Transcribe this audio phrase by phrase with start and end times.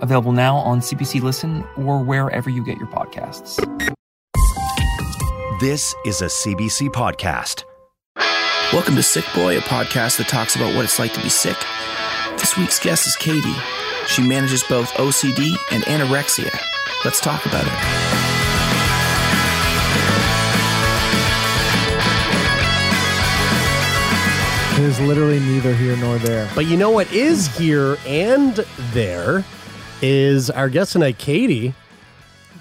[0.00, 3.56] available now on CBC Listen or wherever you get your podcasts.
[5.60, 7.64] This is a CBC podcast.
[8.72, 11.56] Welcome to Sick Boy, a podcast that talks about what it's like to be sick.
[12.38, 13.54] This week's guest is Katie.
[14.06, 16.50] She manages both OCD and anorexia.
[17.04, 18.20] Let's talk about it.
[24.80, 26.48] It is literally neither here nor there.
[26.54, 28.54] But you know what is here and
[28.94, 29.44] there
[30.02, 31.74] is our guest tonight, Katie.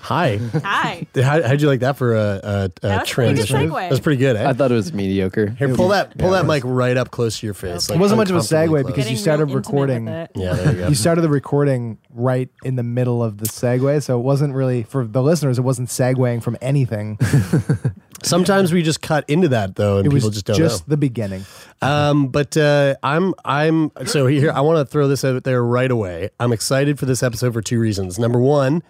[0.01, 0.37] Hi.
[0.63, 1.05] Hi.
[1.15, 3.69] How, how'd you like that for a, a, a That was pretty good transition?
[3.69, 3.89] segue.
[3.89, 4.37] That's pretty good.
[4.37, 4.49] Eh?
[4.49, 5.49] I thought it was mediocre.
[5.49, 7.89] Here, pull that pull that mic right up close to your face.
[7.89, 10.07] It wasn't much of a segue because Getting you started recording.
[10.07, 10.87] Yeah, there you go.
[10.87, 14.83] You started the recording right in the middle of the segue, so it wasn't really
[14.83, 15.59] for the listeners.
[15.59, 17.19] It wasn't segueing from anything.
[18.23, 20.65] Sometimes we just cut into that though, and It people just don't know.
[20.65, 20.91] just know.
[20.91, 21.45] the beginning.
[21.81, 24.51] Um, but uh, I'm I'm so here.
[24.51, 26.29] I want to throw this out there right away.
[26.39, 28.19] I'm excited for this episode for two reasons.
[28.19, 28.83] Number one,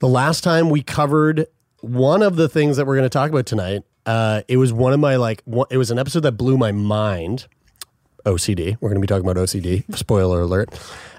[0.00, 1.46] the last time we covered
[1.80, 4.92] one of the things that we're going to talk about tonight, uh, it was one
[4.92, 7.46] of my like one, it was an episode that blew my mind.
[8.24, 8.76] OCD.
[8.80, 9.84] We're going to be talking about OCD.
[9.96, 10.76] Spoiler alert.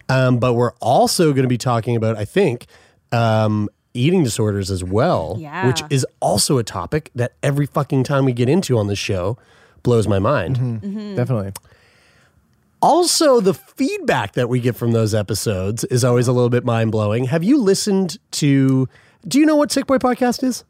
[0.10, 2.66] Um, but we're also going to be talking about, I think,
[3.14, 5.68] um, eating disorders as well, Yeah.
[5.68, 9.38] which is also a topic that every fucking time we get into on this show
[9.84, 10.58] blows my mind.
[10.58, 11.16] Mm-hmm.
[11.16, 11.52] Definitely.
[12.82, 16.92] Also, the feedback that we get from those episodes is always a little bit mind
[16.92, 17.26] blowing.
[17.26, 18.88] Have you listened to?
[19.28, 20.64] Do you know what Sick Boy Podcast is?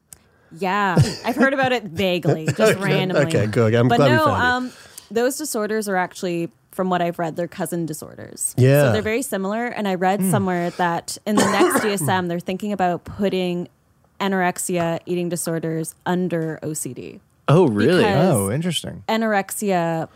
[0.58, 3.26] Yeah, I've heard about it vaguely, just randomly.
[3.26, 3.76] okay, good.
[3.76, 4.70] I'm but glad we no, found you.
[4.70, 4.74] um,
[5.12, 8.54] those disorders are actually, from what I've read, they're cousin disorders.
[8.58, 8.84] Yeah.
[8.84, 9.66] so they're very similar.
[9.66, 13.68] And I read somewhere that in the next DSM, they're thinking about putting
[14.20, 17.20] anorexia, eating disorders under OCD.
[17.48, 18.06] Oh, really?
[18.06, 19.04] Oh, interesting.
[19.08, 20.10] anorexia,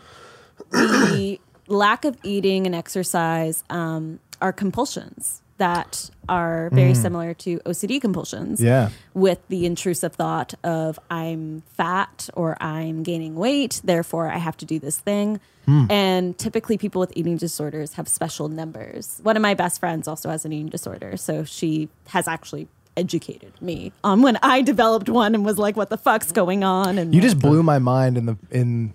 [0.70, 6.96] the lack of eating and exercise um, are compulsions that are very mm.
[6.96, 8.60] similar to OCD compulsions.
[8.60, 8.90] Yeah.
[9.14, 14.64] With the intrusive thought of I'm fat or I'm gaining weight, therefore I have to
[14.64, 15.40] do this thing.
[15.66, 15.86] Hmm.
[15.90, 19.20] And typically, people with eating disorders have special numbers.
[19.22, 23.52] One of my best friends also has an eating disorder, so she has actually educated
[23.62, 27.14] me on when I developed one and was like, "What the fuck's going on?" And
[27.14, 28.94] You just blew my mind in the in.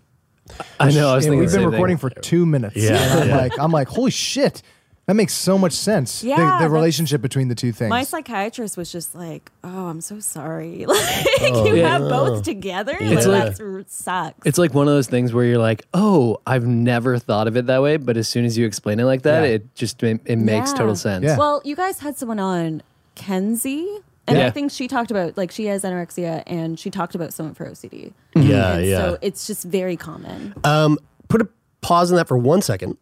[0.79, 1.09] I know.
[1.09, 2.09] I was and thinking we've been recording thing.
[2.09, 2.75] for two minutes.
[2.75, 2.95] Yeah.
[2.95, 3.37] and I'm Yeah.
[3.37, 4.61] like, I'm like, holy shit,
[5.07, 6.21] that makes so much sense.
[6.21, 7.89] The- Yeah, the, that's- relationship between the two things.
[7.89, 10.85] My psychiatrist was just like, "Oh, I'm so sorry.
[11.39, 12.95] Like you have both together.
[12.99, 16.37] It's like like- that sucks." It's like one of those things where you're like, oh,
[16.45, 17.97] I've never thought of it that way.
[17.97, 19.49] But as soon as you explain it like that, Yeah.
[19.55, 20.77] it just it, it makes Yeah.
[20.77, 21.23] total sense.
[21.25, 21.37] Yeah.
[21.37, 22.83] well, you guys had someone on
[23.15, 23.87] Kenzie,
[24.27, 24.47] and Yeah.
[24.47, 27.65] I think she talked about like she has anorexia, and she talked about someone for
[27.65, 28.11] OCD.
[28.35, 28.97] Yeah, and yeah.
[28.97, 30.53] So it's just very common.
[30.65, 31.47] Um, put a
[31.81, 32.97] pause on that for one second.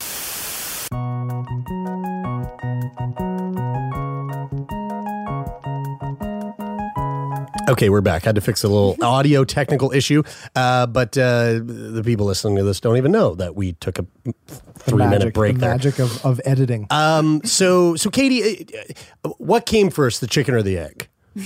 [7.68, 8.24] Okay, we're back.
[8.24, 10.22] Had to fix a little audio technical issue,
[10.56, 14.06] uh, but uh, the people listening to this don't even know that we took a
[14.78, 15.70] three magic, minute break the there.
[15.72, 16.86] magic of, of editing.
[16.92, 18.68] Um, so, so Katie,
[19.24, 21.08] uh, what came first, the chicken or the egg?
[21.36, 21.42] the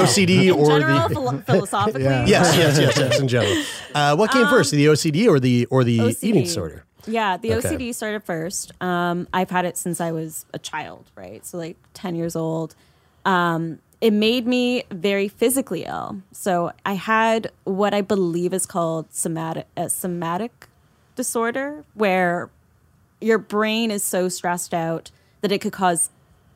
[0.00, 2.26] OCD In or general, the philo- philosophically, Yeah.
[2.26, 3.18] yes, yes, yes, yes.
[3.20, 3.60] In general,
[3.94, 6.18] uh, what came first, the OCD or the or the OCD.
[6.22, 6.84] eating disorder?
[7.06, 7.68] Yeah, the Okay.
[7.68, 8.72] OCD started first.
[8.82, 11.44] Um, I've had it since I was a child, right?
[11.44, 12.74] So like ten years old.
[13.24, 16.20] Um, it made me very physically ill.
[16.32, 20.68] So I had what I believe is called somatic somatic
[21.16, 22.50] disorder, where
[23.20, 25.10] your brain is so stressed out
[25.40, 26.10] that it could cause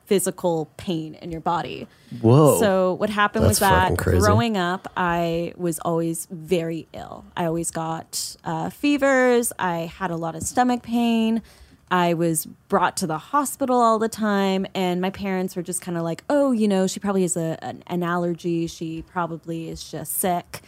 [0.09, 1.87] physical pain in your body.
[2.23, 2.59] Whoa.
[2.59, 7.27] So what happened was that growing up, I was always very ill.
[7.37, 9.53] I always got uh, fevers.
[9.59, 11.43] I had a lot of stomach pain.
[11.91, 15.97] I was brought to the hospital all the time, and my parents were just kind
[15.97, 18.67] of like, "Oh, you know, she probably has a, an, an allergy.
[18.67, 20.63] She probably is just sick."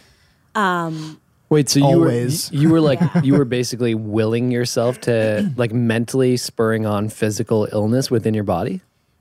[1.50, 2.50] Wait, so you Always.
[2.50, 7.68] were you were like you were basically willing yourself to like mentally spurring on physical
[7.72, 8.80] illness within your body?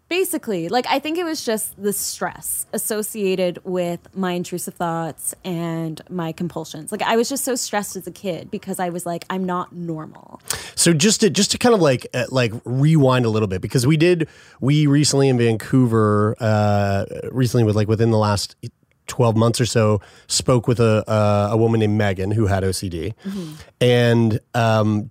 [0.09, 6.01] Basically, like I think it was just the stress associated with my intrusive thoughts and
[6.09, 6.91] my compulsions.
[6.91, 9.71] Like I was just so stressed as a kid because I was like, I'm not
[9.71, 10.41] normal.
[10.73, 13.85] So just to just to kind of like uh, like rewind a little bit because
[13.85, 14.27] we did
[14.59, 18.55] we recently in Vancouver uh recently with like within the last
[19.09, 23.13] 12 months or so spoke with a uh, a woman named Megan who had OCD.
[23.81, 25.09] And um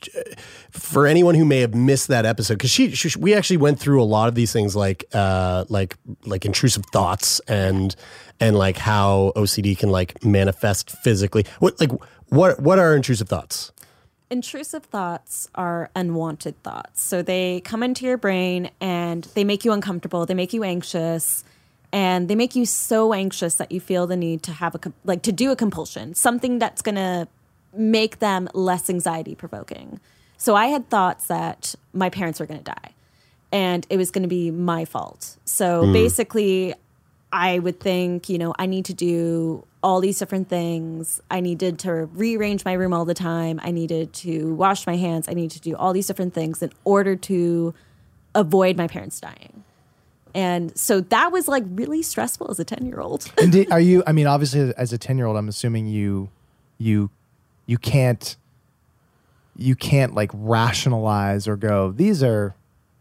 [0.71, 4.03] for anyone who may have missed that episode cuz she, she we actually went through
[4.03, 7.95] a lot of these things like uh like like intrusive thoughts and
[8.41, 11.45] and like how OCD can like manifest physically.
[11.59, 11.91] What like
[12.29, 13.73] what what are intrusive thoughts?
[14.31, 17.03] Intrusive thoughts are unwanted thoughts.
[17.03, 21.45] So they come into your brain and they make you uncomfortable, they make you anxious,
[21.93, 25.23] and they make you so anxious that you feel the need to have a like
[25.23, 27.29] to do a compulsion, something that's going to
[27.75, 30.01] make them less anxiety provoking.
[30.37, 32.95] So I had thoughts that my parents were going to die
[33.53, 35.37] and it was going to be my fault.
[35.45, 35.93] So Mm.
[35.93, 36.75] basically
[37.33, 41.21] I would think, you know, I need to do all these different things.
[41.31, 43.61] I needed to rearrange my room all the time.
[43.63, 45.29] I needed to wash my hands.
[45.29, 47.75] I needed to do all these different things in order to
[48.35, 49.58] avoid my parents dying.
[50.35, 53.31] And so that was like really stressful as a 10 year old.
[53.41, 54.03] And did, are you?
[54.07, 56.29] I mean, obviously, as a ten year old, I'm assuming you,
[56.79, 57.11] you,
[57.67, 58.37] you can't,
[59.57, 61.93] you can't like rationalize or go.
[61.93, 62.55] These are,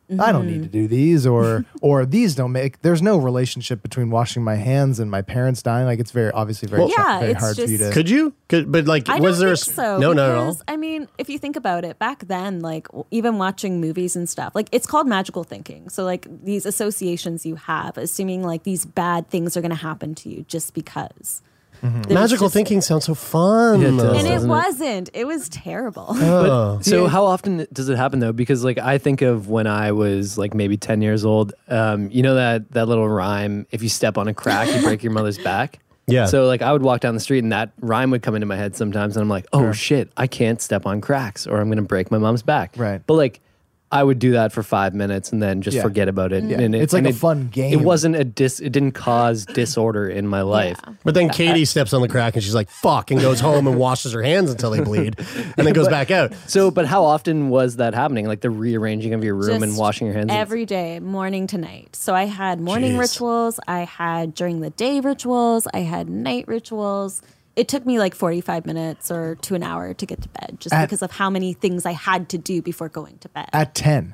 [0.09, 0.71] I don't need to mm-hmm.
[0.71, 2.81] do these, or or these don't make.
[2.81, 5.85] There's no relationship between washing my hands and my parents dying.
[5.85, 7.91] Like it's very obviously very, Well, yeah, very it's hard for you to.
[7.91, 8.33] Could you?
[8.47, 9.53] Could, but like, I was don't there?
[9.53, 9.97] a think s- so?
[9.97, 10.57] no, not at all.
[10.67, 14.55] I mean, if you think about it, back then, like even watching movies and stuff,
[14.55, 15.89] like it's called magical thinking.
[15.89, 20.15] So like these associations you have, assuming like these bad things are going to happen
[20.15, 21.41] to you just because.
[21.81, 23.81] There was Magical just- thinking sounds so fun.
[23.81, 24.53] It does, and it doesn't it?
[24.53, 25.09] wasn't.
[25.13, 26.15] It was terrible.
[26.19, 28.33] But, so how often does it happen though?
[28.33, 31.53] Because like I think of when I was like maybe ten years old.
[31.67, 35.03] Um, you know that that little rhyme: if you step on a crack, you break
[35.03, 35.79] your mother's back.
[36.07, 36.25] Yeah.
[36.25, 38.55] So like I would walk down the street and that rhyme would come into my
[38.55, 41.81] head sometimes, and I'm like, oh shit, I can't step on cracks or I'm gonna
[41.81, 42.73] break my mom's back.
[42.77, 43.01] Right.
[43.05, 43.41] But like.
[43.89, 45.81] I would do that for five minutes and then just Yeah.
[45.81, 46.43] forget about it.
[46.43, 46.59] Yeah.
[46.59, 47.71] And it It's like and a it- fun game.
[47.71, 48.59] It wasn't a dis.
[48.59, 50.77] It didn't cause disorder in my life.
[51.05, 53.77] But then Katie steps on the crack and she's like, fuck, and goes home and
[53.77, 55.15] washes her hands until they bleed
[55.57, 56.33] and then goes But- back out.
[56.47, 58.27] So, but how often was that happening?
[58.27, 60.31] Like the rearranging of your room and Just washing your hands?
[60.33, 61.95] every day, morning to night.
[61.95, 62.99] So I had morning Jeez.
[62.99, 67.21] rituals, I had during the day rituals, I had night rituals.
[67.57, 70.73] It took me like 45 minutes or to an hour to get to bed just
[70.73, 73.49] At- because of how many things I had to do before going to bed.
[73.51, 74.13] at ten.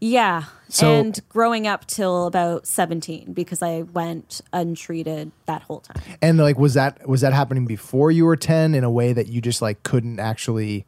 [0.00, 0.44] yeah.
[0.68, 6.02] So- and growing up till about 17 because I went untreated that whole time.
[6.20, 9.28] And like, was that was that happening before you were ten in a way that
[9.28, 10.84] you just like couldn't actually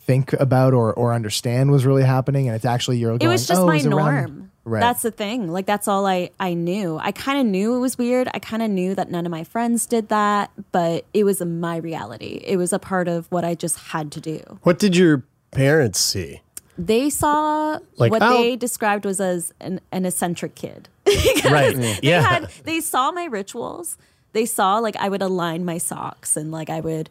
[0.00, 3.14] think about or or understand was really happening, and it's actually you're.
[3.14, 4.50] it Going, was just oh, my it's around-" norm.
[4.66, 4.80] Right.
[4.80, 5.52] That's the thing.
[5.52, 6.98] Like that's all I I knew.
[6.98, 8.28] I kind of knew it was weird.
[8.32, 11.76] I kind of knew that none of my friends did that, but it was my
[11.76, 12.40] reality.
[12.44, 14.40] It was a part of what I just had to do.
[14.62, 16.40] What did your parents see?
[16.78, 18.36] They saw Like, what oh.
[18.42, 20.88] they described was as an, an eccentric kid.
[21.44, 21.76] Right.
[21.76, 22.22] they Yeah.
[22.22, 23.98] had they saw my rituals.
[24.32, 27.10] They saw like I would align my socks and like I would,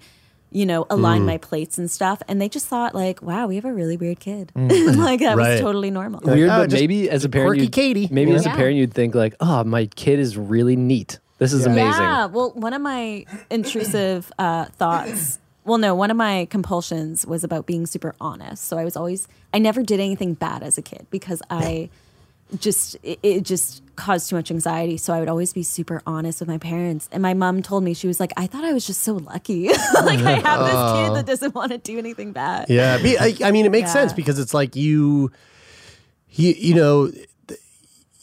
[0.54, 1.26] you know, align Mm.
[1.26, 2.22] my plates and stuff.
[2.28, 4.52] And they just thought like, wow, we have a really weird kid.
[4.56, 4.96] Mm.
[5.10, 5.52] like that Right.
[5.54, 6.22] was totally normal.
[6.24, 8.78] Weird, oh, but maybe as a parent, quirky you'd- Katie, Maybe you as a parent,
[8.78, 11.20] you'd think like, "Oh, my kid is really neat.
[11.40, 12.26] This is amazing." Yeah.
[12.28, 15.40] Well, one of my intrusive uh, thoughts.
[15.66, 18.66] Well, no, one of my compulsions was about being super honest.
[18.66, 21.90] So I was always, I never did anything bad as a kid because I
[22.60, 24.98] just, it, it just caused too much anxiety.
[24.98, 27.08] So I would always be super honest with my parents.
[27.12, 29.68] And my mom told me, she was like, I thought I was just so lucky.
[30.04, 31.04] like I have this Oh.
[31.08, 31.28] kid that oh.
[31.32, 32.70] doesn't want to do anything bad.
[32.70, 33.94] Yeah, I, I mean, it makes Yeah.
[33.94, 35.32] sense because it's like you,
[36.32, 37.12] you, you know,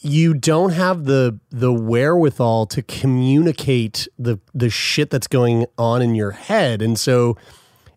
[0.03, 6.15] you don't have the the wherewithal to communicate the the shit that's going on in
[6.15, 7.37] your head, and so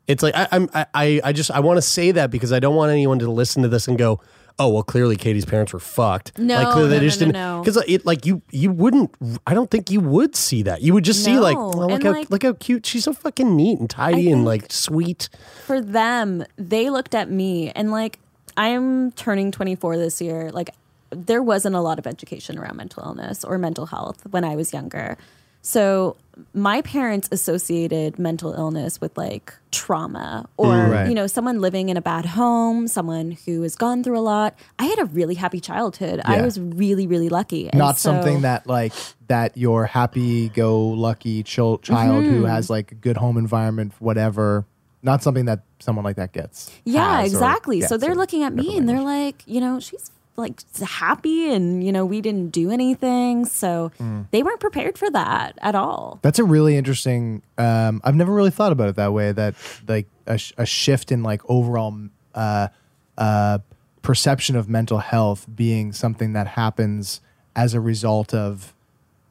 [0.06, 2.60] it's like I, I'm I I- I just I want to say that because I
[2.60, 4.20] don't want anyone to listen to this and go.
[4.58, 6.38] Oh well, clearly Katie's parents were fucked.
[6.38, 8.70] No, like clearly no, they just no, no, didn't because uh, it like you you
[8.70, 9.12] wouldn't.
[9.46, 10.80] I don't think you would see that.
[10.80, 13.12] You would just see like, oh, look and, how like- look how cute she's so
[13.12, 15.28] fucking neat and tidy and like sweet.
[15.66, 18.20] for them, they looked at me and like
[18.56, 20.50] I'm turning 24 this year.
[20.52, 20.70] Like
[21.10, 24.72] there wasn't a lot of education around mental illness or mental health when I was
[24.72, 25.16] younger.
[25.66, 26.16] So
[26.52, 31.08] my parents associated mental illness with like trauma or Mm, right.
[31.08, 34.54] you know someone living in a bad home, someone who has gone through a lot.
[34.78, 36.20] I had a really happy childhood.
[36.24, 37.70] I was really really lucky.
[37.70, 38.92] And not so- something that like
[39.28, 42.48] that your happy go lucky chil- child who Mhm.
[42.50, 44.66] has like a good home environment whatever
[45.02, 47.80] not something that someone like that gets Yeah, exactly.
[47.82, 51.92] so they're looking at me and they're like, you know, she's like happy and you
[51.92, 54.26] know we didn't do anything so Mm.
[54.32, 57.42] they weren't prepared for that at all That's a really interesting.
[57.58, 59.32] Um, I've never really thought about it that way.
[59.32, 59.54] That
[59.86, 61.94] like a, sh- a shift in like overall
[62.34, 62.68] uh,
[63.16, 63.58] uh,
[64.02, 67.20] perception of mental health being something that happens
[67.56, 68.74] as a result of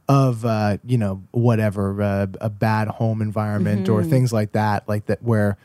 [0.10, 4.10] of uh, you know whatever uh, a bad home environment or Mhm.
[4.10, 4.88] things like that.
[4.88, 5.57] Like that where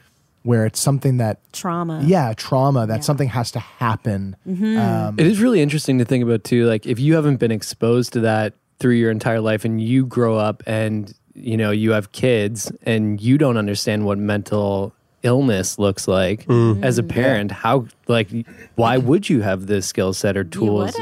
[0.49, 2.01] where it's something that trauma.
[2.07, 4.35] yeah trauma that something has to happen.
[4.49, 4.79] Mm-hmm.
[4.79, 6.65] Um, it is really interesting to think about too.
[6.65, 10.39] Like if you haven't been exposed to that through your entire life, and you grow
[10.39, 16.07] up and you know you have kids, and you don't understand what mental illness looks
[16.09, 16.83] like Mm.
[16.85, 18.29] as a parent, how like
[18.77, 20.95] why would you have the skill set or tools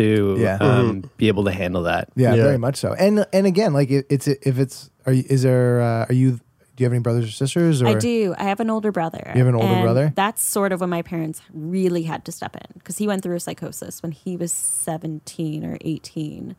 [0.00, 0.56] to Yeah.
[0.60, 2.08] um, be able to handle that?
[2.16, 2.94] Yeah, very much so.
[2.94, 6.40] And and again, like it, it's if it's are you, is there uh, are you
[6.76, 7.82] do you have any brothers or sisters?
[7.82, 8.34] Or I do.
[8.36, 9.30] I have an older brother.
[9.34, 10.12] You have an older and brother?
[10.14, 13.36] That's sort of when my parents really had to step in because he went through
[13.36, 16.56] a psychosis when he was 17 or 18.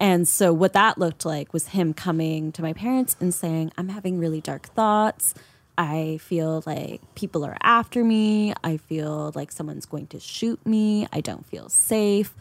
[0.00, 3.90] And so what that looked like was him coming to my parents and saying, I'm
[3.90, 5.34] having really dark thoughts.
[5.78, 8.54] I feel like people are after me.
[8.64, 11.06] I feel like someone's going to shoot me.
[11.12, 12.34] I don't feel safe.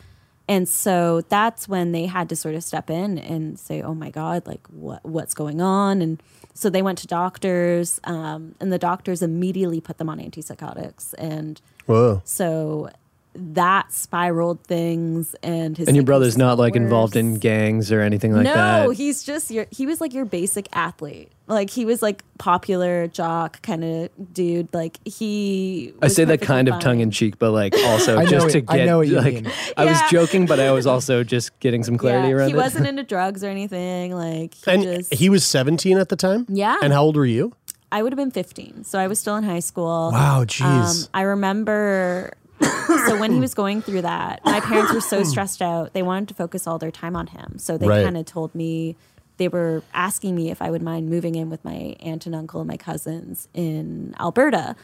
[0.48, 4.10] And so that's when they had to sort of step in and say, "Oh my
[4.10, 6.22] God, like what what's going on?" And
[6.54, 11.62] so they went to doctors, um, and the doctors immediately put them on antipsychotics, and
[11.86, 12.22] Whoa.
[12.24, 12.90] so
[13.36, 15.36] that spiraled things.
[15.44, 18.54] And his And your brother's not like got involved in gangs or anything like no,
[18.54, 18.84] that.
[18.86, 19.66] No he's just your.
[19.72, 21.32] He was like your basic athlete.
[21.46, 24.74] Like he was like popular jock kind of dude.
[24.74, 25.94] Like he.
[26.02, 28.64] I say that perfectly kind of tongue in cheek, but like also just what- to
[28.68, 29.52] I get know what you like mean.
[29.76, 32.58] I was joking, but I was also just getting some clarity yeah, around he it.
[32.58, 34.16] wasn't into drugs or anything.
[34.16, 35.14] Like he And just.
[35.14, 36.46] he was 17 at the time?
[36.50, 36.78] Yeah.
[36.82, 37.54] And how old were you?
[37.92, 38.86] I would have been 15.
[38.86, 40.10] So I was still in high school.
[40.12, 41.04] Wow, jeez.
[41.04, 42.34] Um, I remember.
[42.62, 45.94] So when he was going through that, my parents were so stressed out.
[45.94, 47.58] They wanted to focus all their time on him.
[47.58, 48.04] So they Right.
[48.04, 48.96] kind of told me
[49.38, 52.62] they were asking me if I would mind moving in with my aunt and uncle
[52.62, 54.76] and my cousins in Alberta.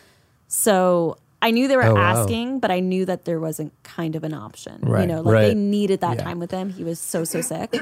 [0.48, 2.02] So I knew they were Oh, wow.
[2.22, 4.82] asking, but I knew that there wasn't kind of an option.
[4.86, 6.24] You know, like they needed that Yeah.
[6.24, 6.70] time with him.
[6.70, 7.74] He was so so sick.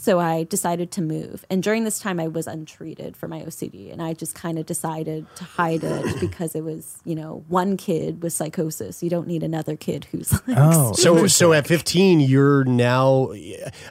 [0.00, 1.44] So I decided to move.
[1.50, 4.64] And during this time I was untreated for my OCD and I just kind of
[4.64, 9.02] decided to hide it because it was, you know, one kid with psychosis.
[9.02, 13.34] You don't need another kid who's like Oh, So, so at 15, you're now,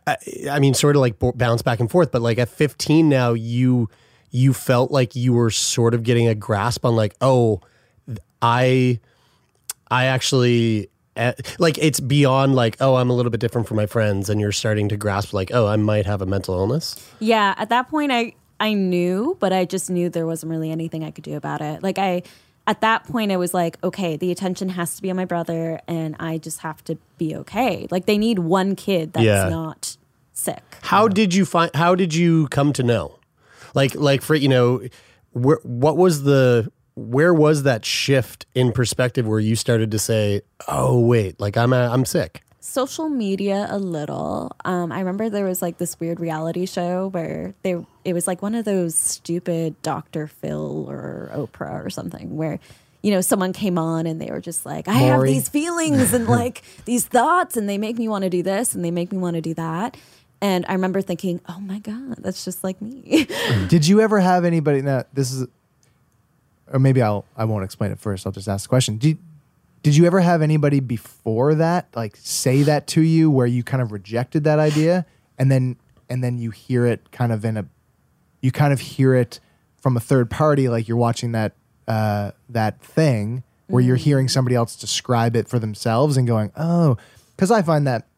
[0.07, 0.17] I,
[0.49, 3.33] I mean, sort of like bo- bounce back and forth, but like at 15 now,
[3.33, 3.87] you,
[4.31, 7.61] you felt like you were sort of getting a grasp on like, oh,
[8.41, 8.99] I,
[9.91, 10.89] I actually,
[11.59, 14.29] like it's beyond like, oh, I'm a little bit different from my friends.
[14.29, 16.95] And you're starting to grasp like, oh, I might have a mental illness.
[17.19, 21.03] Yeah, at that point I I knew, but I just knew there wasn't really anything
[21.03, 21.81] I could do about it.
[21.83, 22.23] Like I
[22.67, 25.79] at that point I was like, okay, the attention has to be on my brother
[25.87, 27.87] and I just have to be okay.
[27.89, 29.49] Like they need one kid that's Yeah.
[29.49, 29.97] not
[30.33, 30.61] sick.
[30.83, 31.71] How did you find?
[31.75, 33.17] How did you come to know?
[33.73, 34.81] Like, like for you know,
[35.31, 36.71] where, what was the?
[36.99, 41.73] Where was that shift in perspective where you started to say, "Oh, wait, like I'm
[41.73, 44.55] a, I'm sick." social media a little.
[44.63, 48.41] Um, I remember there was like this weird reality show where they it was like
[48.41, 50.27] one of those stupid Dr.
[50.27, 52.59] Phil or Oprah or something where
[53.01, 56.27] you know someone came on and they were just like I have these feelings and
[56.27, 59.17] like these thoughts and they make me want to do this and they make me
[59.17, 59.97] want to do that.
[60.41, 63.27] And I remember thinking, "Oh my god, that's just like me."
[63.67, 64.81] Did you ever have anybody?
[64.81, 65.47] Now this is,
[66.71, 68.25] or maybe I'll I won't explain it first.
[68.25, 68.97] I'll just ask the question.
[68.97, 69.17] Did
[69.83, 73.81] Did you ever have anybody before that like say that to you where you kind
[73.81, 75.05] of rejected that idea
[75.37, 75.77] and then
[76.09, 77.65] and then you hear it kind of in a
[78.41, 79.39] you kind of hear it
[79.77, 81.53] from a third party like you're watching that
[81.87, 86.97] uh, that thing where you're hearing somebody else describe it for themselves and going oh
[87.35, 88.09] because I find that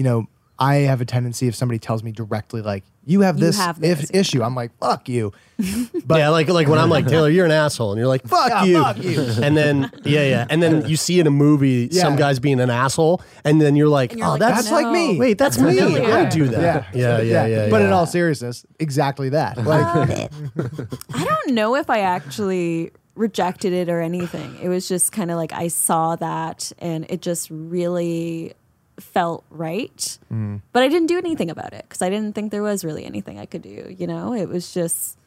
[0.00, 0.28] you know,
[0.60, 3.76] I have a tendency if somebody tells me directly, like, you have You this, if-
[3.78, 5.32] this, issue, I'm like, fuck you.
[5.58, 8.64] yeah, like like when I'm like Taylor, you're an asshole, and you're like, "Fuck Yeah,
[8.64, 9.20] you," fuck you.
[9.42, 12.70] and then yeah, yeah, and then you see in a movie some guys being an
[12.70, 15.18] asshole, and then you're like, you're "Oh, like, that's That's like me.
[15.18, 15.80] wait, that's, That's me.
[15.80, 16.12] familiar.
[16.14, 17.46] I do that." Yeah, yeah, yeah.
[17.64, 19.58] yeah, But in all seriousness, exactly that.
[19.58, 20.30] Um, like,
[21.14, 24.56] I don't know if I actually rejected it or anything.
[24.62, 28.54] It was just kind of like I saw that and it just really
[29.02, 30.18] felt right.
[30.32, 30.60] Mm.
[30.72, 33.38] But I didn't do anything about it because I didn't think there was really anything
[33.38, 33.94] I could do.
[33.96, 35.18] You know, it was just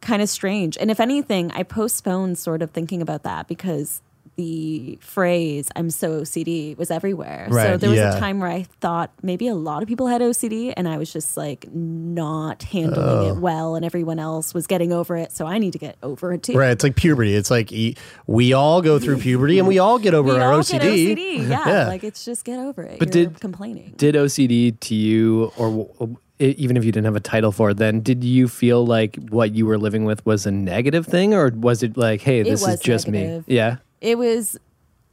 [0.00, 0.76] kind of strange.
[0.78, 4.00] And if anything, I postponed sort of thinking about that because
[4.40, 7.48] the phrase "I'm so OCD" was everywhere.
[7.50, 8.16] So there was yeah.
[8.16, 11.12] a time where I thought maybe a lot of people had OCD, and I was
[11.12, 13.28] just like not handling Oh.
[13.30, 15.32] it well, and everyone else was getting over it.
[15.32, 16.54] So I need to get over it too.
[16.56, 17.34] Right, it's like puberty.
[17.34, 20.52] It's like e- we all go through puberty and we all get over we our
[20.54, 20.70] all OCD.
[20.70, 21.48] get OCD.
[21.50, 22.98] Yeah, like it's just get over it.
[22.98, 23.92] But You're did- complaining?
[23.96, 27.76] Did OCD to you, or w- even if you didn't have a title for it,
[27.76, 31.50] then did you feel like what you were living with was a negative thing, or
[31.54, 33.46] was it like, hey, It this is just negative.
[33.46, 33.54] me?
[33.56, 33.76] Yeah.
[34.00, 34.58] It was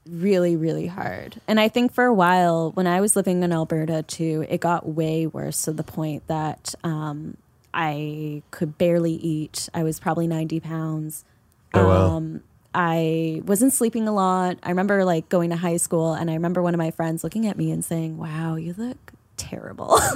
[0.10, 1.42] really really hard.
[1.48, 4.88] And i think for a while when i was living in alberta too it got
[4.88, 7.38] way worse to the point that um,
[7.74, 9.70] i could barely eat.
[9.74, 11.26] I was probably 90 pounds.
[11.74, 12.18] Oh, wow.
[12.18, 12.42] um,
[12.74, 14.58] i wasn't sleeping a lot.
[14.64, 17.46] I remember like going to high school and i remember one of my friends looking
[17.48, 20.00] at me and saying wow you look terrible.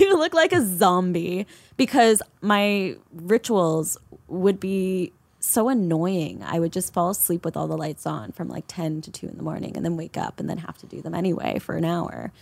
[0.00, 1.46] You look like a zombie.
[1.76, 5.12] Because my rituals would be
[5.44, 6.42] so annoying.
[6.44, 9.28] I would just fall asleep with all the lights on from like 10 to 2
[9.28, 11.76] in the morning and then wake up and then have to do them anyway for
[11.76, 12.32] an hour.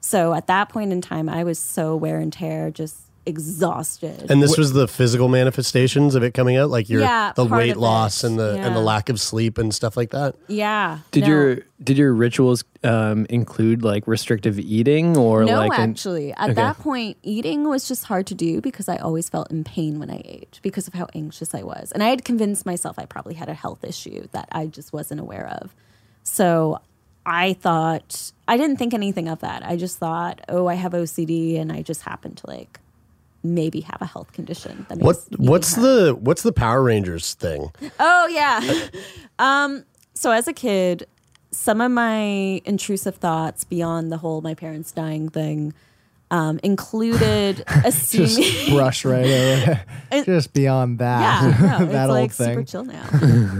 [0.00, 4.30] So at that point in time, I was so wear and tear, just exhausted.
[4.30, 7.76] And this was the physical manifestations of it coming out, like your Yeah, the weight
[7.76, 10.34] loss and the and the lack of sleep and stuff like that.
[10.48, 10.98] yeah.
[11.10, 11.28] Did no.
[11.28, 16.44] your did your rituals um, include like restrictive eating or no, like an- actually, at
[16.50, 16.54] Okay.
[16.54, 20.10] that point, eating was just hard to do because I always felt in pain when
[20.10, 23.34] I ate because of how anxious I was, and I had convinced myself I probably
[23.34, 25.74] had a health issue that I just wasn't aware of.
[26.22, 26.80] So
[27.26, 29.64] I thought I didn't think anything of that.
[29.66, 32.80] I just thought, oh, I have OCD, and I just happen to like
[33.44, 34.86] maybe have a health condition.
[34.88, 35.84] That What what's hard.
[35.86, 37.70] the what's the Power Rangers thing?
[38.00, 38.88] Oh yeah.
[39.38, 39.84] um,
[40.14, 41.06] so as a kid,
[41.50, 45.72] some of my intrusive thoughts beyond the whole my parents dying thing
[46.30, 48.28] um, included assuming.
[48.42, 49.80] Just brush right over.
[50.14, 51.42] It- Just beyond that.
[51.60, 52.48] yeah, no, that it's old like thing.
[52.50, 53.04] super chill now.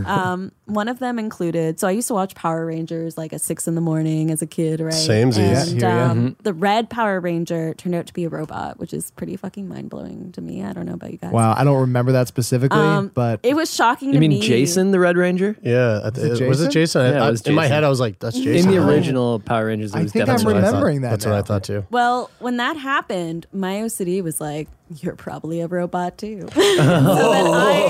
[0.06, 1.80] um, one of them included.
[1.80, 4.46] So I used to watch Power Rangers like at six in the morning as a
[4.46, 4.92] kid, right?
[4.94, 5.72] Samesies.
[5.72, 8.94] And Yeah, um, hear the red Power Ranger turned out to be a robot, which
[8.94, 10.62] is pretty fucking mind blowing to me.
[10.62, 11.32] I don't know about you guys.
[11.32, 14.26] Wow, I don't remember that specifically, Um, but it was shocking to me.
[14.26, 14.46] You to mean me.
[14.46, 15.56] Jason the Red Ranger?
[15.60, 16.70] Yeah, I it th- was it Jason?
[16.70, 17.00] Jason?
[17.02, 18.86] I- Yeah, it I- was In my head, I was like, "That's Jason." In the
[18.86, 20.66] original Power Rangers, it I was think I'm definitely That's what I thought.
[20.76, 21.84] remembering that That's what I thought too.
[21.90, 24.68] Well, when that happened, my OCD was like,
[25.00, 27.86] "You're probably a robot too." so I,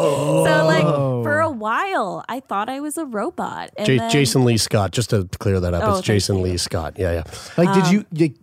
[0.47, 0.85] so like
[1.25, 3.71] for a while, I thought I was a robot.
[3.77, 4.91] And J- then- Jason Lee Scott.
[4.93, 6.43] Just to clear that up, Oh, it's Jason you.
[6.45, 6.95] Lee Scott.
[6.99, 7.25] Yeah, yeah.
[7.57, 8.35] like, did um, you, you,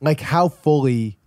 [0.00, 1.18] like, how fully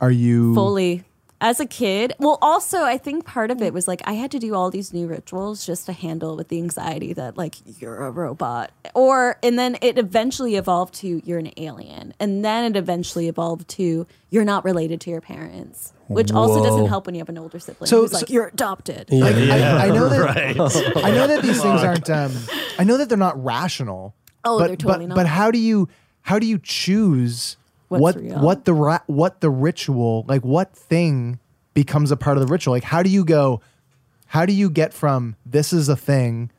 [0.00, 0.54] are you?
[0.54, 1.04] fully
[1.40, 2.12] as a kid.
[2.18, 4.92] Well, also I think part of it was like I had to do all these
[4.92, 9.58] new rituals just to handle with the anxiety that like you're a robot, or and
[9.58, 14.44] then it eventually evolved to you're an alien, and then it eventually evolved to you're
[14.44, 15.92] not related to your parents.
[16.08, 18.46] Which also doesn't help when you have an older sibling So- who's so- like, you're
[18.46, 19.08] adopted.
[19.10, 20.20] Yeah, I, yeah, I know that.
[20.20, 20.56] right.
[21.04, 22.08] I know that these things aren't.
[22.08, 22.32] Um,
[22.78, 24.14] I know that they're not rational.
[24.42, 25.14] Oh, but, they're totally but, not.
[25.16, 25.88] But how do you
[26.22, 28.40] how do you choose What's what real?
[28.40, 31.38] what the ra- what the ritual like what thing
[31.74, 32.72] becomes a part of the ritual?
[32.72, 33.60] Like how do you go?
[34.26, 36.50] How do you get from this is a thing,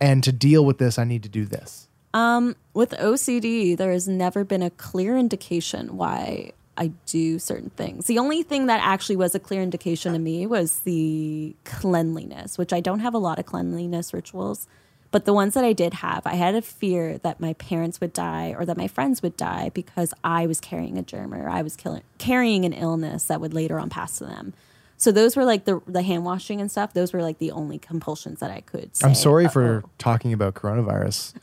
[0.00, 1.88] and to deal with this, I need to do this.
[2.14, 8.06] Um, with OCD, there has never been a clear indication why I do certain things.
[8.06, 12.72] The only thing that actually was a clear indication to me was the cleanliness, which
[12.72, 14.66] I don't have a lot of cleanliness rituals.
[15.10, 18.12] But the ones that I did have, I had a fear that my parents would
[18.12, 21.62] die or that my friends would die because I was carrying a germ or I
[21.62, 24.52] was killing, carrying an illness that would later on pass to them.
[24.98, 26.94] So those were like the the hand washing and stuff.
[26.94, 28.96] Those were like the only compulsions that I could.
[28.96, 31.34] Say, I'm sorry for "Uh-oh." talking about coronavirus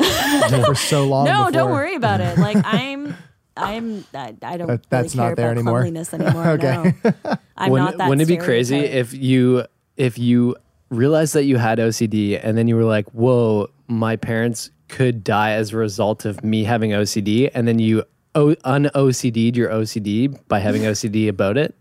[0.66, 1.26] for so long.
[1.34, 2.38] No, don't worry about it.
[2.40, 3.16] Like I'm,
[3.56, 4.68] I'm, I, I don't.
[4.68, 5.82] That- that's really care not there about anymore?
[5.82, 6.48] Cleanliness anymore.
[6.54, 6.94] Okay.
[7.04, 7.38] No.
[7.56, 8.10] I'm wouldn't, not that.
[8.10, 9.66] wouldn't it be crazy if you
[9.98, 10.56] if you
[10.90, 15.52] realized that you had OCD and then you were like, "Whoa, my parents could die
[15.52, 18.04] as a result of me having OCD," and then you
[18.36, 21.76] o- un OCD'd your OCD by having OCD about it?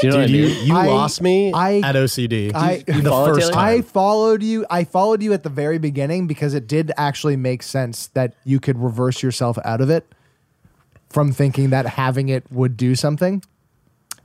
[0.00, 0.66] Do you know Dude, you, what I mean?
[0.66, 2.52] you I- lost me I- at OCD.
[2.54, 3.78] I- the You follow first time.
[3.78, 4.64] I followed you.
[4.70, 8.58] I followed you at the very beginning because it did actually make sense that you
[8.60, 10.06] could reverse yourself out of it
[11.10, 13.42] from thinking that having it would do something.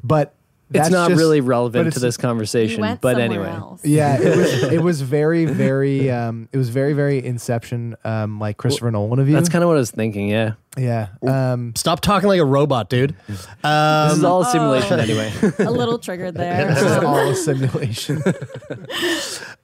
[0.01, 0.33] But
[0.73, 3.49] It's that's not just- really relevant to this conversation, went but anyway.
[3.49, 3.85] else.
[3.85, 4.63] Yeah, it was.
[4.73, 6.09] It was very, very.
[6.09, 9.35] Um, it was very, very Inception, um, like Christopher Nolan of you.
[9.35, 10.29] That's kind of what I was thinking.
[10.29, 11.09] Yeah, yeah.
[11.21, 13.15] Um, Stop talking like a robot, dude.
[13.27, 15.31] this Um, is all a simulation anyway.
[15.59, 16.67] a little triggered there.
[16.73, 18.23] this is all a simulation.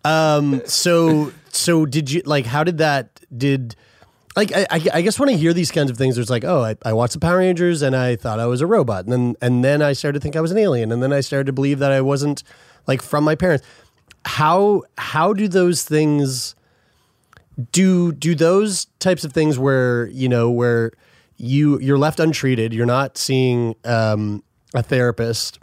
[0.05, 0.61] Um.
[0.65, 2.45] So so did you like?
[2.45, 3.75] How did that did?
[4.39, 6.63] Like I, I I guess when I hear these kinds of things, it's like, oh,
[6.63, 9.35] I, I watched the Power Rangers and I thought I was a robot, and then
[9.41, 11.53] and then I started to think I was an alien, and then I started to
[11.53, 12.43] believe that I wasn't
[12.87, 13.65] like from my parents.
[14.25, 16.55] How how do those things?
[17.71, 20.91] do do those types of things where you know where
[21.37, 25.59] you you're left untreated, you're not seeing um, a therapist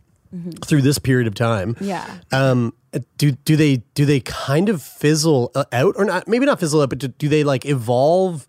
[0.65, 1.77] through this period of time.
[1.81, 2.19] Yeah.
[2.33, 2.75] Um,
[3.17, 6.29] do do they do they kind of fizzle uh, out or not?
[6.29, 8.47] Maybe not fizzle out, but do, do they like evolve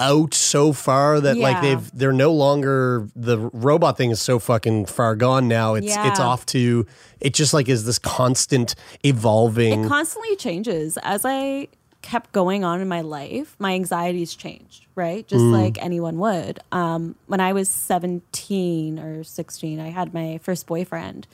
[0.00, 4.86] out so far that like they've they're no longer the robot thing is so fucking
[4.86, 5.74] far gone now.
[5.74, 6.86] It's it's off to
[7.20, 9.84] it just like is this constant evolving.
[9.84, 10.98] It constantly changes.
[11.02, 11.68] As I
[12.02, 15.26] kept going on in my life, my anxieties changed, right?
[15.28, 15.52] Just Mm.
[15.52, 16.58] like anyone would.
[16.72, 21.26] Um, when I was 17 or 16, I had my first boyfriend.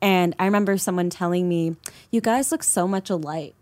[0.00, 1.74] And I remember someone telling me,
[2.10, 3.57] You guys look so much alike.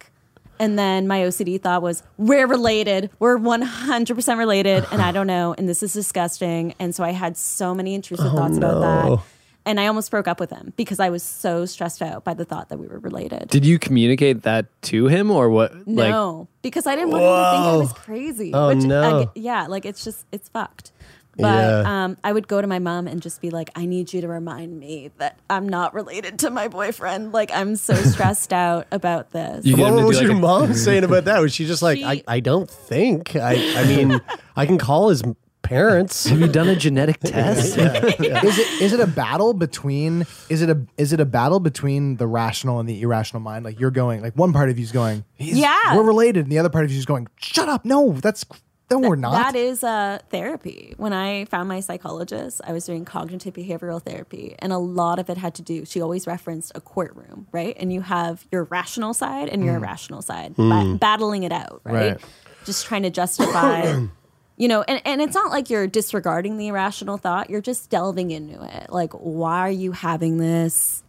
[0.58, 3.10] And then my OCD thought was, We're related.
[3.18, 4.86] We're 100% related.
[4.90, 5.54] And I don't know.
[5.56, 6.74] And this is disgusting.
[6.78, 9.22] And so I had so many intrusive Oh, thoughts about that.
[9.66, 12.44] And I almost broke up with him because I was so stressed out by the
[12.44, 13.48] thought that we were related.
[13.48, 15.72] Did you communicate that to him or what?
[15.88, 18.52] Like, No, because I didn't want him to think I was crazy.
[18.54, 19.22] Oh, which, no.
[19.22, 20.92] I- yeah, like it's just it's fucked.
[21.38, 21.42] But
[21.84, 22.04] Yeah.
[22.04, 24.28] um, I would go to my mom and just be like, "I need you to
[24.28, 27.32] remind me that I'm not related to my boyfriend.
[27.32, 31.40] Like I'm so stressed out about this." what was your mom saying about that?
[31.40, 33.36] Was she just like, I, I don't think.
[33.36, 34.20] I, I mean,
[34.56, 35.22] I can call his
[35.62, 36.26] parents.
[36.28, 37.76] Have you done a genetic test?
[37.76, 42.16] is it is it a battle between is it a is it a battle between
[42.16, 43.64] the rational and the irrational mind?
[43.64, 45.96] Like you're going like one part of you's going, He's, Yeah.
[45.96, 48.44] we're related, and the other part of you's going, shut up, no, that's
[48.90, 49.32] no, we're not.
[49.32, 50.94] That is uh, therapy.
[50.96, 55.28] When I found my psychologist, I was doing cognitive behavioral therapy, and a lot of
[55.28, 55.84] it had to do.
[55.84, 57.76] She always referenced a courtroom, right?
[57.78, 59.78] And you have your rational side and your Mm.
[59.78, 60.92] irrational side, Mm.
[60.94, 62.12] ba- battling it out, right?
[62.12, 62.20] Right.
[62.64, 64.04] Just trying to justify.
[64.58, 67.50] You know, and, and it's not like you're disregarding the irrational thought.
[67.50, 68.90] You're just delving into it.
[68.90, 71.02] Like, why are you having this?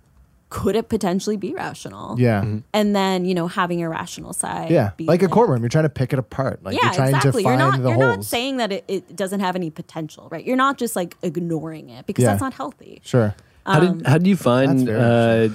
[0.49, 2.17] Could it potentially be rational?
[2.17, 2.41] Yeah.
[2.41, 2.63] Mhm.
[2.73, 4.71] And then, you know, having your rational side.
[4.71, 6.63] yeah, be like a courtroom, you're trying to pick it apart.
[6.63, 7.43] Like yeah, you're trying exactly.
[7.43, 10.29] to You're find not the you're not saying that it, it doesn't have any potential,
[10.31, 10.45] right?
[10.45, 12.29] You're not just like ignoring it because Yeah.
[12.29, 13.01] that's not healthy.
[13.03, 13.35] Sure.
[13.65, 15.49] How Um, did how did you find uh,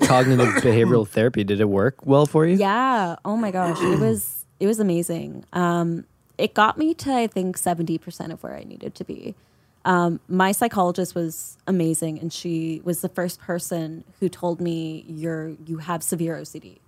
[0.00, 1.44] cognitive behavioral therapy?
[1.44, 2.56] Did it work well for you?
[2.56, 3.16] Yeah.
[3.24, 5.44] Oh my gosh, it was it was amazing.
[5.54, 6.04] Um,
[6.36, 9.34] it got me to I think seventy percent of where I needed to be.
[9.84, 15.50] Um, my psychologist was amazing, and she was the first person who told me you're
[15.66, 16.78] you have severe OCD.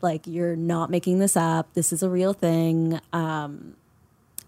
[0.00, 1.72] Like you're not making this up.
[1.74, 3.74] This is a real thing, um,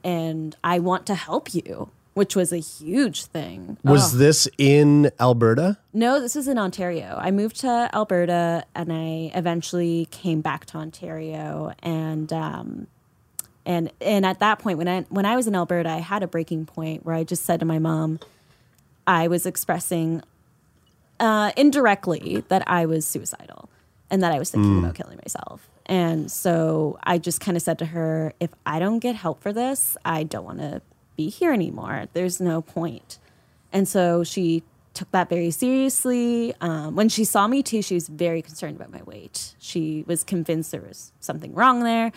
[0.05, 3.77] and I want to help you, which was a huge thing.
[3.85, 4.19] Was Oh.
[4.19, 5.77] this in Alberta?
[5.93, 7.19] No, this is in Ontario.
[7.21, 12.87] I moved to Alberta and I eventually came back to Ontario and um
[13.71, 16.27] and and at that point when I when I was in Alberta, I had a
[16.35, 18.19] breaking point where I just said to my mom
[19.07, 20.23] I was expressing
[21.21, 23.69] uh indirectly that I was suicidal
[24.11, 24.79] and that I was thinking Mm.
[24.81, 25.69] about killing myself.
[25.87, 29.53] And so I just kind of said to her, if I don't get help for
[29.53, 30.83] this, I don't want to
[31.17, 32.07] be here anymore.
[32.13, 33.19] There's no point.
[33.73, 34.63] And so she
[34.95, 36.55] took that very seriously.
[36.61, 39.55] Um, when she saw me too, she was very concerned about my weight.
[39.59, 42.11] She was convinced there was something wrong there.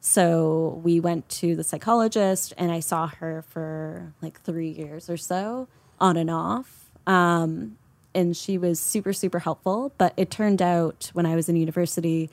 [0.00, 5.16] So we went to the psychologist, and I saw her for like three years or
[5.16, 5.68] so,
[6.00, 6.90] on and off.
[7.06, 7.78] Um,
[8.14, 9.92] and she was super, super helpful.
[9.98, 12.30] But it turned out when I was in university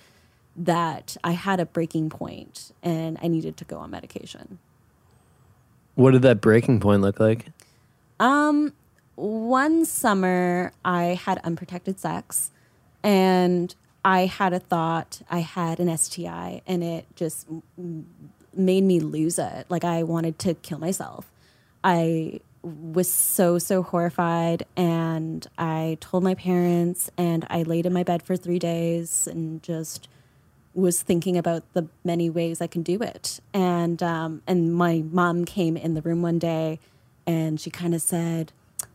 [0.56, 4.60] that I had a breaking point and I needed to go on medication.
[5.96, 7.48] What did that breaking point look like?
[8.20, 8.74] Um,
[9.16, 12.52] one summer I had unprotected sex
[13.04, 17.48] and I had a thought I had an STI and it just
[18.56, 19.66] made me lose it.
[19.68, 21.30] Like I wanted to kill myself.
[21.84, 28.04] I was so so horrified and I told my parents and I laid in my
[28.04, 30.08] bed for 3 days and just
[30.76, 33.40] was thinking about the many ways I can do it.
[33.54, 36.80] And um, and my mom came in the room one day,
[37.26, 38.52] and she kind of said,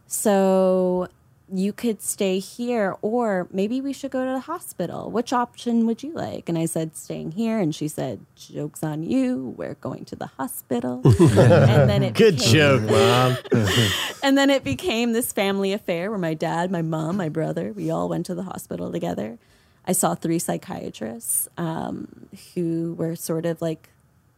[0.07, 1.09] "So
[1.53, 5.11] you could stay here, or maybe we should go to the hospital.
[5.11, 9.03] Which option would you like?" And I said, "Staying here." And she said, "Jokes on
[9.03, 9.55] you.
[9.57, 13.37] We're going to the hospital." and then it Good became- joke, mom.
[14.23, 17.91] and then it became this family affair where my dad, my mom, my brother, we
[17.91, 19.39] all went to the hospital together.
[19.87, 23.89] I saw three psychiatrists um, who were sort of like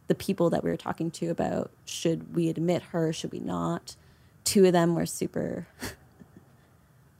[0.07, 3.95] the people that we were talking to about should we admit her, should we not.
[4.43, 5.67] Two of them were super,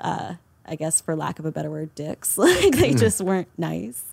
[0.04, 0.34] uh,
[0.66, 2.38] I guess, for lack of a better word, dicks.
[2.38, 4.04] like they just weren't nice.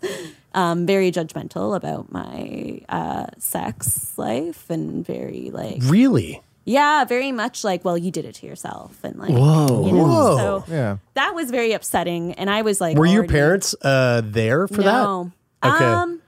[0.54, 6.42] Um, very judgmental about my uh, sex life and very like Really?
[6.64, 9.86] yeah, very much like, well, you did it to yourself, and like, Whoa.
[9.86, 10.36] you know, Whoa.
[10.36, 10.96] so Yeah.
[11.14, 15.30] that was very upsetting, and I was like, Were your parents uh, there for no.
[15.62, 15.74] that?
[15.74, 15.84] Okay.
[15.84, 16.20] Um,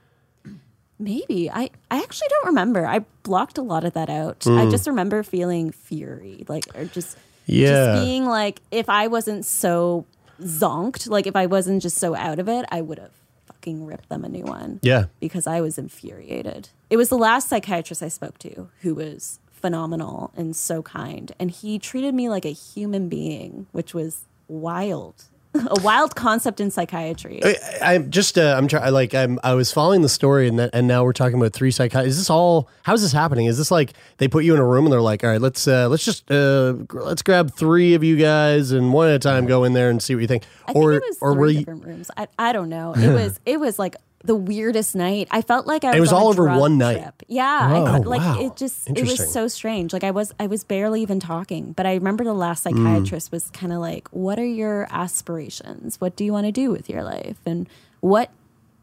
[0.99, 2.85] maybe I I actually don't remember.
[2.85, 4.45] I blocked a lot of that out.
[4.47, 4.71] I Mm.
[4.71, 7.67] just remember feeling fury, like or just Yeah.
[7.95, 10.05] just being like if I wasn't so
[10.41, 13.11] zonked, like if I wasn't just so out of it, I would have
[13.45, 14.79] fucking ripped them a new one.
[14.81, 15.05] Yeah.
[15.19, 16.69] Because I was infuriated.
[16.89, 21.31] It was the last psychiatrist I spoke to who was phenomenal and so kind.
[21.39, 25.25] And he treated me like a human being, which was wild.
[25.55, 27.39] A wild concept in psychiatry.
[27.43, 30.71] I, I'm just uh, I'm trying like I'm I was following the story and that
[30.73, 32.17] and now we're talking about three psychiatrists.
[32.17, 32.69] Is this all?
[32.83, 33.45] How's this happening?
[33.45, 35.67] Is this like they put you in a room and they're like, all right, let's
[35.67, 39.45] uh, let's just uh, let's grab three of you guys and one at a time
[39.45, 40.43] go in there and see what you think.
[40.67, 41.59] I or think it was or three were you?
[41.59, 42.11] different rooms.
[42.17, 42.93] I, I don't know.
[42.93, 45.27] It was it was like the weirdest night.
[45.31, 47.01] I felt like I was It was on all a over drug one night.
[47.01, 47.23] trip.
[47.27, 48.39] Yeah, I Oh, got- like wow.
[48.39, 49.91] it just it was so strange.
[49.93, 52.71] Like I was I was barely even talking, but I remember the last Mm.
[52.77, 55.99] psychiatrist was kind of like, "What are your aspirations?
[55.99, 57.37] What do you want to do with your life?
[57.45, 57.67] And
[57.99, 58.29] what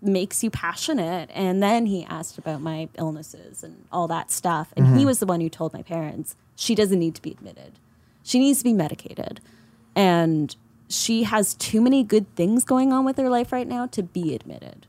[0.03, 4.96] makes you passionate?" And then he asked about my illnesses and all that stuff, and
[4.98, 5.07] he Mhm.
[5.07, 7.72] was the one who told my parents she doesn't need to be admitted.
[8.22, 9.40] She needs to be medicated.
[9.96, 10.55] And
[10.88, 14.35] she has too many good things going on with her life right now to be
[14.35, 14.87] admitted.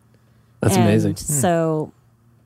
[0.62, 1.16] That's And amazing.
[1.18, 1.92] So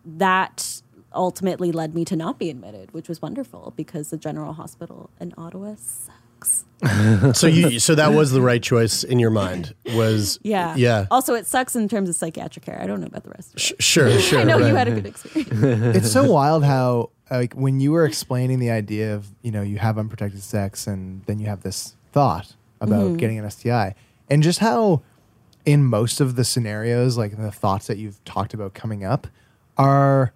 [0.06, 0.82] that
[1.14, 5.34] ultimately led me to not be admitted, which was wonderful because the general hospital in
[5.38, 6.66] Ottawa sucks.
[7.40, 10.76] so you so that was the right choice in your mind was Yeah.
[10.76, 12.80] yeah Also, it sucks in terms of psychiatric care.
[12.80, 13.82] I don't know about the rest of it.
[13.82, 15.98] sure sure I know you had a good experience.
[15.98, 19.78] it's so wild how like when you were explaining the idea of you know you
[19.80, 23.18] have unprotected sex and then you have this thought about Mhm.
[23.18, 23.96] getting an STI
[24.30, 25.02] and just how
[25.66, 29.28] in most of the scenarios like the thoughts that you've talked about coming up
[29.78, 30.32] are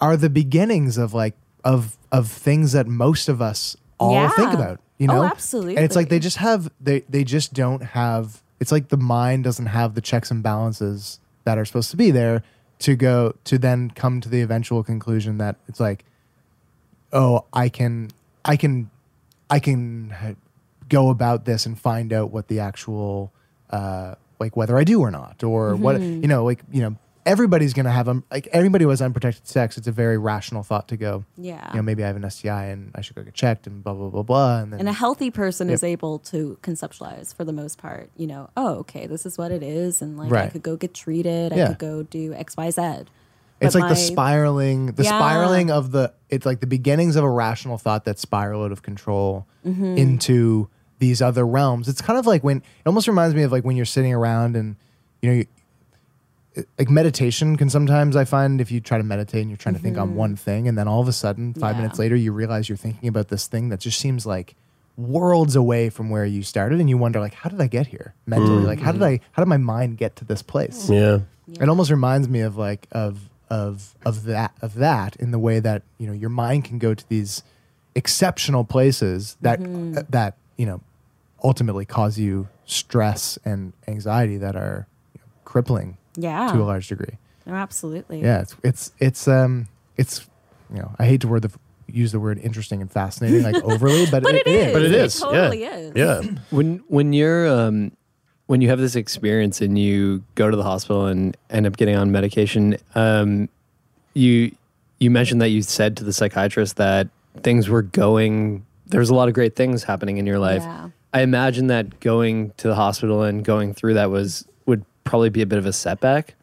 [0.00, 4.28] are the beginnings of like of of things that most of us all Yeah.
[4.30, 5.76] think about you Oh, know absolutely.
[5.76, 9.44] and it's like they just have they they just don't have it's like the mind
[9.44, 12.42] doesn't have the checks and balances that are supposed to be there
[12.80, 16.04] to go to then come to the eventual conclusion that it's like
[17.12, 18.10] oh i can
[18.44, 18.90] i can
[19.50, 20.34] i can uh,
[20.88, 23.32] go about this and find out what the actual
[23.70, 26.22] uh like whether i do or not or what Mhm.
[26.22, 29.76] you know like you know everybody's gonna have um like everybody who has unprotected sex
[29.76, 31.70] it's a very rational thought to go Yeah.
[31.72, 33.94] you know maybe i have an sti and i should go get checked and blah
[33.94, 37.52] blah blah blah and then And a healthy person is able to conceptualize for the
[37.52, 40.00] most part, you know, oh, okay, this is what it is.
[40.02, 41.52] And like, I could go get treated.
[41.54, 41.64] Yeah.
[41.64, 42.82] I could go do X, Y, Z.
[43.60, 45.18] It's But like the spiraling, the Yeah.
[45.18, 46.12] spiraling of the.
[46.28, 49.96] It's like the beginnings of a rational thought that spiral out of control Mhm.
[49.96, 50.68] into
[50.98, 51.88] these other realms.
[51.88, 54.56] It's kind of like when it almost reminds me of like when you're sitting around
[54.56, 54.76] and
[55.22, 55.46] you know, you,
[56.78, 59.80] like meditation can sometimes I find if you try to meditate and you're trying to
[59.80, 60.14] think on Mhm.
[60.14, 61.82] one thing and then all of a sudden five Yeah.
[61.82, 64.54] minutes later you realize you're thinking about this thing that just seems like
[64.96, 68.14] worlds away from where you started and you wonder like how did I get here
[68.26, 68.66] mentally Mm.
[68.66, 71.18] like how did I how did my mind get to this place Yeah.
[71.60, 75.60] it almost reminds me of like of of of that of that in the way
[75.60, 77.42] that you know your mind can go to these
[77.94, 79.98] exceptional places that Mhm.
[79.98, 80.80] uh, that you know
[81.44, 86.50] ultimately cause you stress and anxiety that are you know, crippling Yeah.
[86.52, 88.20] to a large degree Oh, absolutely.
[88.22, 90.26] yeah it's it's it's um it's
[90.72, 91.50] you know i hate to word the
[91.88, 94.72] use the word interesting and fascinating like overly but, But it is.
[94.72, 95.20] But it It is.
[95.20, 95.76] totally yeah.
[95.76, 95.92] is.
[95.94, 96.20] Yeah.
[96.50, 97.92] when when you're um
[98.46, 101.94] when you have this experience and you go to the hospital and end up getting
[101.94, 103.48] on medication um
[104.14, 104.50] you
[104.98, 107.06] you mentioned that you said to the psychiatrist that
[107.42, 110.90] things were going there was a lot of great things happening in your life Yeah.
[111.12, 115.42] i imagine that going to the hospital and going through that was would probably be
[115.42, 116.34] a bit of a setback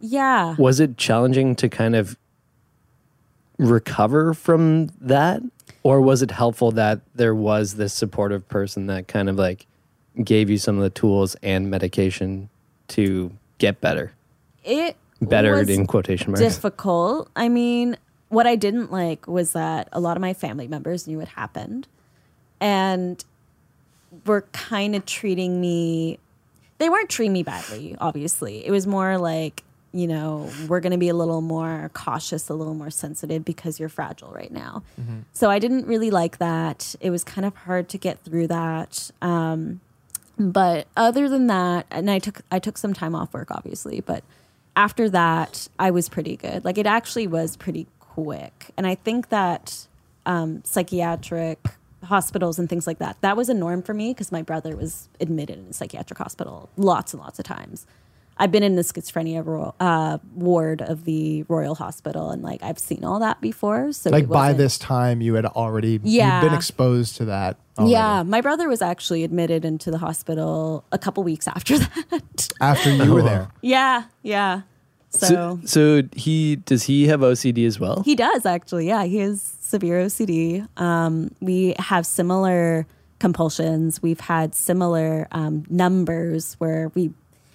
[0.00, 0.54] Yeah.
[0.58, 2.16] was it challenging to kind of
[3.58, 5.42] recover from that
[5.82, 9.66] or was it helpful that there was this supportive person that kind of like
[10.22, 12.48] gave you some of the tools and medication
[12.88, 14.12] to get better
[14.64, 17.30] It better was in quotation marks difficult.
[17.34, 17.96] I mean,
[18.28, 21.86] what I didn't like was that a lot of my family members knew it happened
[22.60, 23.24] and
[24.24, 26.18] were kind of treating me
[26.78, 28.66] they weren't treating me badly, obviously.
[28.66, 29.62] It was more like,
[29.92, 33.80] you know, we're going to be a little more cautious, a little more sensitive because
[33.80, 34.82] you're fragile right now.
[35.32, 36.94] So I didn't really like that.
[37.00, 39.10] It was kind of hard to get through that.
[39.22, 39.80] Um,
[40.38, 44.22] but other than that, and I took I took some time off work, obviously, but
[44.74, 46.62] after that, I was pretty good.
[46.62, 47.86] Like it actually was pretty
[48.16, 49.86] quick, and I think that
[50.24, 51.58] um, psychiatric
[52.04, 55.08] hospitals and things like that that was a norm for me because my brother was
[55.20, 57.86] admitted in a psychiatric hospital lots and lots of times.
[58.38, 62.78] I've been in the schizophrenia ro- uh, ward of the Royal Hospital, and like I've
[62.78, 63.92] seen all that before.
[63.92, 66.40] So like by this time you had already Yeah.
[66.42, 67.92] you'd been exposed to that already.
[67.92, 71.78] Yeah, my brother was actually admitted into the hospital a couple weeks after
[72.10, 72.48] that.
[72.60, 74.62] after you were there yeah, yeah.
[75.18, 78.02] So, So, so he does he have OCD as well?
[78.04, 78.86] he does actually.
[78.88, 80.66] Yeah, he has severe OCD.
[80.80, 82.86] Um, we have similar
[83.18, 84.02] compulsions.
[84.02, 87.12] We've had similar um, numbers where we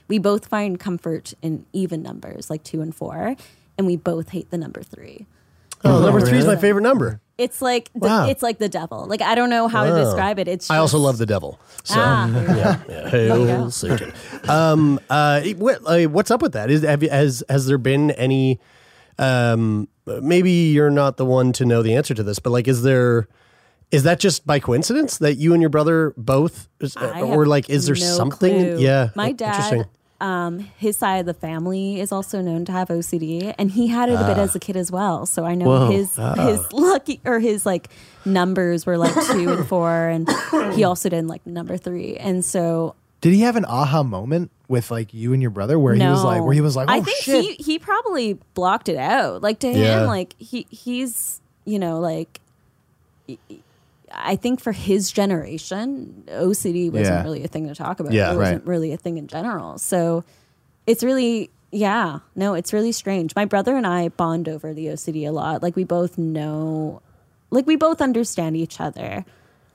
[0.08, 3.36] we both find comfort in even numbers like two and four,
[3.78, 5.26] and we both hate the number three.
[5.84, 7.20] Oh, number three is my favorite number.
[7.38, 8.28] It's like the, Wow.
[8.28, 9.06] it's like the devil.
[9.08, 10.48] Like I don't know how to describe it.
[10.48, 11.60] It's I also love the devil.
[11.84, 12.94] So Ah, there you yeah, go.
[12.94, 13.10] yeah.
[13.10, 13.10] There
[13.48, 13.72] Hail.
[13.72, 14.13] Satan.
[14.48, 16.70] Um, uh, what, uh, what's up with that?
[16.70, 18.60] Is have you, has has there been any?
[19.17, 22.84] Um, maybe you're not the one to know the answer to this, but like, is
[22.84, 23.28] there?
[23.91, 27.70] Is that just by coincidence that you and your brother both, is- I or like,
[27.70, 28.54] is there no something?
[28.54, 28.80] clue.
[28.80, 29.48] Yeah, my dad.
[29.56, 29.86] Interesting.
[30.21, 34.10] Um, his side of the family is also known to have OCD, and he had
[34.10, 34.41] it a bit Ah.
[34.43, 35.25] as a kid as well.
[35.25, 35.91] So I know Whoa.
[35.91, 36.36] his Ah.
[36.36, 37.89] his lucky or his like
[38.25, 40.29] numbers were like two and four, and
[40.73, 42.95] he also didn't like number three, and so.
[43.21, 46.23] Did he have an aha moment with like you and your brother where he was
[46.23, 49.41] like, where he was like, oh I think shit, he he probably blocked it out.
[49.43, 50.01] Like to Yeah.
[50.01, 52.39] him, like he he's you know like.
[54.13, 57.24] I think for his generation, OCD wasn't Yeah.
[57.24, 58.13] really a thing to talk about.
[58.13, 58.69] Yeah, it wasn't right.
[58.69, 59.78] really a thing in general.
[59.78, 60.24] So
[60.88, 63.36] it's really, yeah, no, it's really strange.
[63.36, 65.63] My brother and I bond over the OCD a lot.
[65.63, 67.02] Like we both know,
[67.50, 69.26] like we both understand each other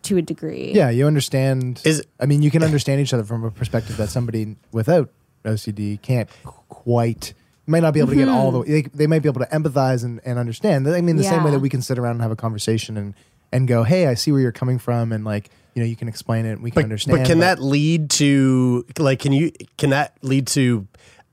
[0.03, 0.72] to a degree.
[0.75, 1.81] yeah, you understand.
[1.85, 5.11] Is I mean, you can understand each other from a perspective that somebody without
[5.44, 6.29] OCD can't
[6.68, 7.35] quite.
[7.68, 8.37] Might not be able to get mm-hmm.
[8.37, 8.62] all the.
[8.62, 10.88] They, they might be able to empathize and, and understand.
[10.88, 13.14] I mean, the same way that we can sit around and have a conversation and
[13.52, 16.09] and go, "Hey, I see where you're coming from," and like you know, you can
[16.09, 16.52] explain it.
[16.52, 17.18] and We can But, understand.
[17.18, 20.87] but can that lead to like can you can that lead to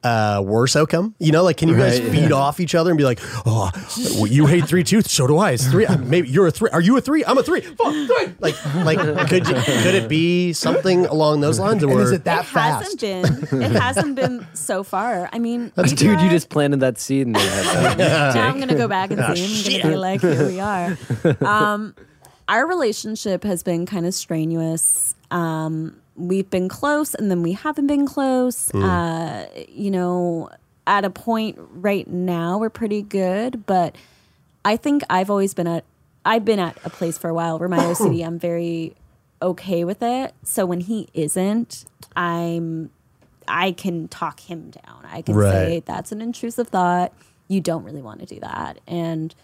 [0.04, 1.16] uh worse outcome?
[1.20, 2.12] You know, like can you guys Right.
[2.12, 3.72] feed off each other and be like, oh,
[4.16, 5.52] well, you hate three tooth, so do I.
[5.52, 5.86] It's three.
[6.00, 6.70] Maybe you're a three.
[6.72, 7.24] Are you a three?
[7.26, 7.62] I'm a three.
[7.62, 8.34] Fuck, three.
[8.40, 11.84] Like like could you, could it be something along those lines?
[11.84, 13.02] Or is it that it fast?
[13.02, 13.62] hasn't been.
[13.62, 15.30] It hasn't been so far.
[15.32, 17.98] I mean, we've Dude, you just planted that seed in their head.
[17.98, 19.76] now I'm gonna go back and Ah, see.
[19.78, 20.98] I'm gonna be like, here we are.
[21.46, 21.96] Um,
[22.50, 25.16] our relationship has been kind of strenuous.
[25.32, 28.72] Um, we've been close, and then we haven't been close.
[28.72, 28.84] Mm.
[28.84, 30.50] Uh, you know,
[30.86, 33.96] at a point right now, we're pretty good, but
[34.66, 35.84] I think I've always been at.
[36.26, 38.96] I've been at a place for a while where my OCD, I'm very
[39.42, 40.34] okay with it.
[40.44, 42.90] So when he isn't, I'm
[43.48, 45.06] I can talk him down.
[45.06, 47.14] I can say that's an intrusive thought.
[47.48, 48.80] You don't really want to do that.
[48.88, 49.36] And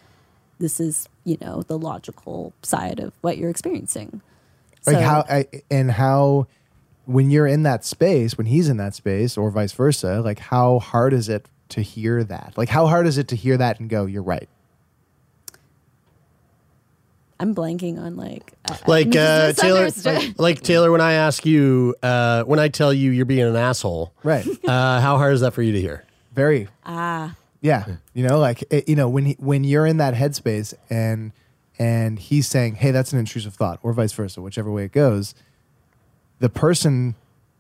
[0.58, 4.22] this is, you know, the logical side of what you're experiencing.
[4.86, 6.48] like So- how I, and how
[7.10, 10.78] when you're in that space when he's in that space or vice versa like how
[10.78, 13.90] hard is it to hear that like how hard is it to hear that and
[13.90, 14.48] go you're right
[17.40, 20.38] I'm blanking on like I- like uh, Taylor, misunderstood.
[20.38, 23.56] like, like Taylor, when I ask you, uh, when I tell you you're being an
[23.56, 24.46] asshole, right?
[24.68, 26.04] Uh, how hard is that for you to hear?
[26.32, 30.14] very ah yeah you know like it, you know when he, when you're in that
[30.14, 31.34] headspace and
[31.80, 35.34] and he's saying hey that's an intrusive thought or vice versa whichever way it goes
[36.40, 37.16] the person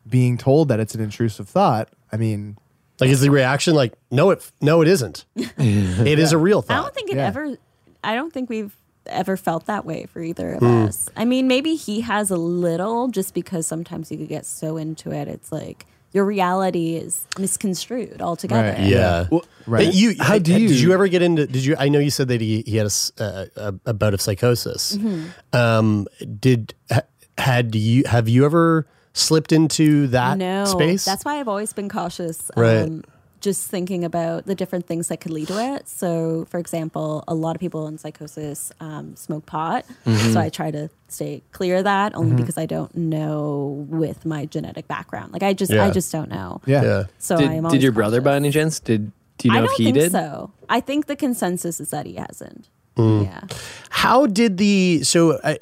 [0.07, 2.57] being told that it's an intrusive thought i mean
[2.99, 5.25] Like, is the reaction like, no, it, no, it isn't.
[5.35, 6.79] It is a real thought.
[6.79, 7.27] I don't think it Yeah.
[7.27, 7.57] ever
[8.03, 8.73] I don't think we've
[9.05, 10.85] ever felt that way for either of Hmm.
[10.87, 11.07] us.
[11.15, 15.11] I mean, maybe he has a little just because sometimes you could get so into
[15.11, 15.27] it.
[15.29, 18.75] It's like your reality is misconstrued altogether.
[18.81, 19.27] Yeah.
[19.67, 19.93] right.
[19.93, 20.67] You, How do you?
[20.67, 21.47] Did you- you ever get into?
[21.47, 21.75] Did you?
[21.79, 24.19] I know you said that he, he had a, s- uh, a, a bout of
[24.21, 24.97] psychosis.
[24.97, 25.29] Mhm.
[25.53, 26.07] Um,
[26.39, 27.07] did ha-
[27.39, 31.05] had you have you ever slipped into that no, space?
[31.05, 32.51] That's why I've always been cautious.
[32.55, 32.83] Right.
[32.83, 33.03] Um,
[33.41, 35.87] just thinking about the different things that could lead to it.
[35.87, 39.85] So, for example, a lot of people in psychosis um, smoke pot.
[40.05, 40.33] Mhm.
[40.33, 42.37] So I try to stay clear of that only Mhm.
[42.37, 45.31] because I don't know with my genetic background.
[45.31, 46.59] Like I just, I just don't know.
[46.65, 46.83] Yeah.
[46.83, 47.03] Yeah.
[47.17, 48.81] So did, I'm did always your brother by any chance?
[48.81, 50.11] Did do you know I don't if he think did?
[50.11, 50.51] so.
[50.67, 52.67] I think the consensus is that he hasn't.
[52.99, 53.23] Mm.
[53.23, 53.41] Yeah.
[53.89, 55.57] How did the so I,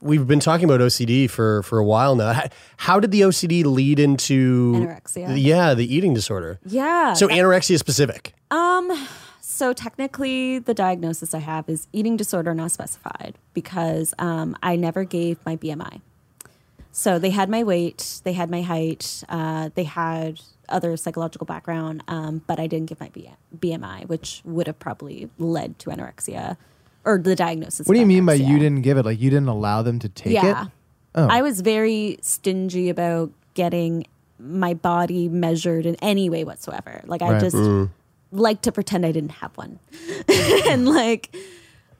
[0.00, 2.32] we've been talking about OCD for for a while now.
[2.32, 2.44] How,
[2.76, 5.34] how did the OCD lead into Anorexia.
[5.42, 6.58] Yeah, the eating disorder.
[6.64, 7.14] Yeah.
[7.14, 8.34] So that- anorexia specific.
[8.50, 8.92] Um,
[9.40, 15.04] so technically, the diagnosis I have is eating disorder not specified because um, I never
[15.04, 16.02] gave my BMI.
[16.92, 22.02] So they had my weight, they had my height, uh, they had other psychological background,
[22.08, 23.10] um, but I didn't give my
[23.58, 26.56] BMI, which would have probably led to anorexia
[27.04, 27.86] or the diagnosis.
[27.86, 28.48] what do you mean by anorexia.
[28.48, 30.64] you didn't give it like you didn't allow them to take yeah.
[30.64, 30.68] it
[31.14, 34.06] oh I was very stingy about getting
[34.38, 37.00] my body measured in any way whatsoever.
[37.06, 37.90] Like I just Mm.
[38.32, 39.78] like to pretend I didn't have one.
[40.68, 41.34] and like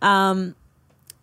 [0.02, 0.54] um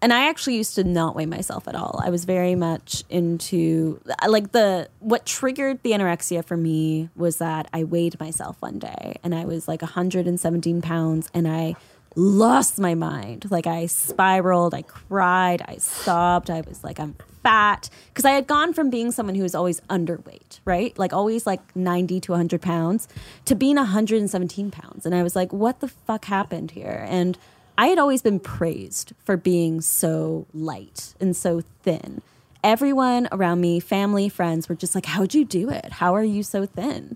[0.04, 2.02] and I actually used to not weigh myself at all.
[2.04, 7.70] I was very much into like the what triggered the anorexia for me was that
[7.72, 11.78] I weighed myself one day and I was like 117 pounds and I
[12.18, 13.50] lost my mind.
[13.50, 16.50] Like I spiraled, I cried, I sobbed.
[16.50, 19.80] I was like, I'm fat because I had gone from being someone who was always
[19.82, 20.98] underweight, right?
[21.00, 23.08] Like always like 90 to 100 pounds
[23.46, 25.06] to being 117 pounds.
[25.06, 27.06] And I was like, what the fuck happened here?
[27.08, 27.38] And
[27.78, 32.22] I had always been praised for being so light and so thin.
[32.64, 35.94] Everyone around me, family, friends, were just like, How'd you do it?
[35.94, 37.16] How are you so thin?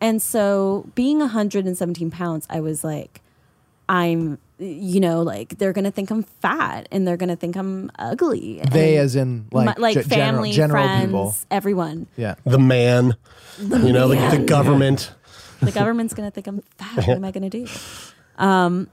[0.00, 3.20] And so, being 117 pounds, I was like,
[3.86, 7.56] I'm, you know, like they're going to think I'm fat and they're going to think
[7.56, 8.62] I'm ugly.
[8.70, 11.34] They, And as in like, my- like ge- general- family, general, friends, people.
[11.50, 12.06] everyone.
[12.16, 12.36] Yeah.
[12.44, 13.16] The man,
[13.58, 14.46] you know, the, the man.
[14.46, 15.12] government.
[15.60, 16.96] the government's going to think I'm fat.
[17.06, 17.66] What am I going to do?
[18.38, 18.88] Um,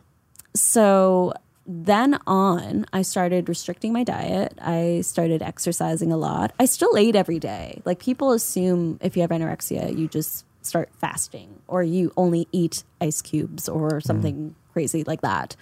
[0.59, 1.33] so
[1.67, 4.57] then on, I started restricting my diet.
[4.61, 6.53] I started exercising a lot.
[6.59, 7.81] I still ate every day.
[7.83, 12.83] Like people assume if you have anorexia, you just start fasting or you only eat
[13.01, 13.99] ice cubes or hmm.
[13.99, 15.55] something crazy like that.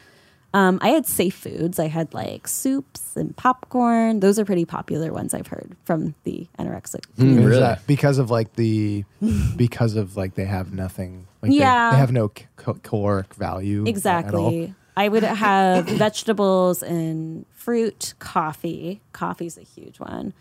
[0.53, 1.79] Um, I had safe foods.
[1.79, 4.21] I had like soups and popcorn.
[4.21, 7.55] Those are pretty popular ones I've heard from the anorexic hmm, community.
[7.55, 9.03] Is that uh, because of like the
[9.57, 11.91] because of like they have nothing like they- Yeah.
[11.91, 13.89] they, have no c- cal- caloric value at all.
[13.89, 14.75] Exactly.
[14.97, 19.01] I would have vegetables and fruit, coffee.
[19.11, 20.33] Coffee's a huge one.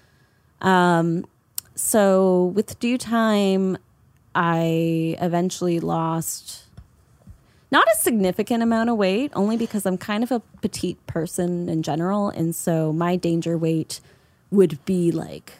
[0.60, 1.26] Um,
[1.74, 3.76] so with due time,
[4.34, 6.64] I eventually lost
[7.70, 11.82] not a significant amount of weight, only because I'm kind of a petite person in
[11.82, 14.00] general, and so my danger weight
[14.52, 15.54] would be like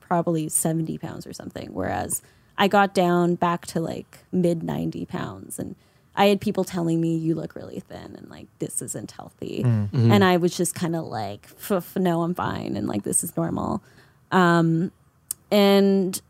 [0.00, 1.68] probably 70 pounds or something.
[1.74, 2.22] Whereas
[2.56, 5.76] I got down back to like mid 90 pounds and
[6.14, 9.62] I had people telling me you look really thin and like this isn't healthy.
[9.64, 9.90] Mm.
[9.90, 10.10] Mhm.
[10.12, 11.48] And I was just kind of like,
[11.96, 12.76] no, I'm fine.
[12.76, 13.82] And like, this is normal.
[14.30, 14.92] Um,
[15.50, 16.20] and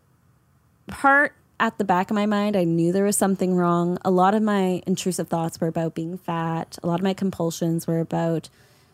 [0.89, 3.99] part at the back of my mind, I knew there was something wrong.
[4.05, 6.78] A lot of my intrusive thoughts were about being fat.
[6.83, 8.49] A lot of my compulsions were about,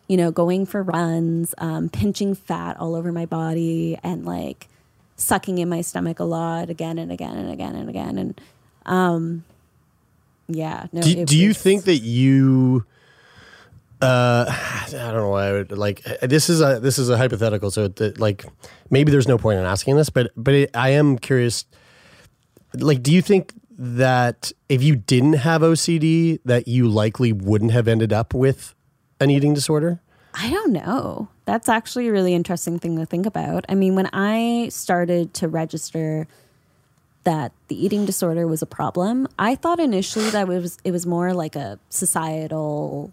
[0.07, 4.67] you know, going for runs, um, pinching fat all over my body, and like
[5.15, 8.17] sucking in my stomach a lot again and again and again and again.
[8.17, 8.41] And
[8.85, 9.43] um,
[10.49, 11.01] yeah, no.
[11.01, 12.85] do, do you think that you
[14.01, 17.17] uh i don't know why i would like uh, this is a this is a
[17.17, 18.45] hypothetical so that, like
[18.89, 21.65] maybe there's no point in asking this but but it, i am curious
[22.75, 27.87] like do you think that if you didn't have ocd that you likely wouldn't have
[27.87, 28.73] ended up with
[29.19, 30.01] an eating disorder
[30.33, 31.27] I don't know.
[31.45, 33.65] That's actually a really interesting thing to think about.
[33.67, 36.27] I mean, when I started to register
[37.23, 41.05] that the eating disorder was a problem, I thought initially that it was it was
[41.05, 43.11] more like a societal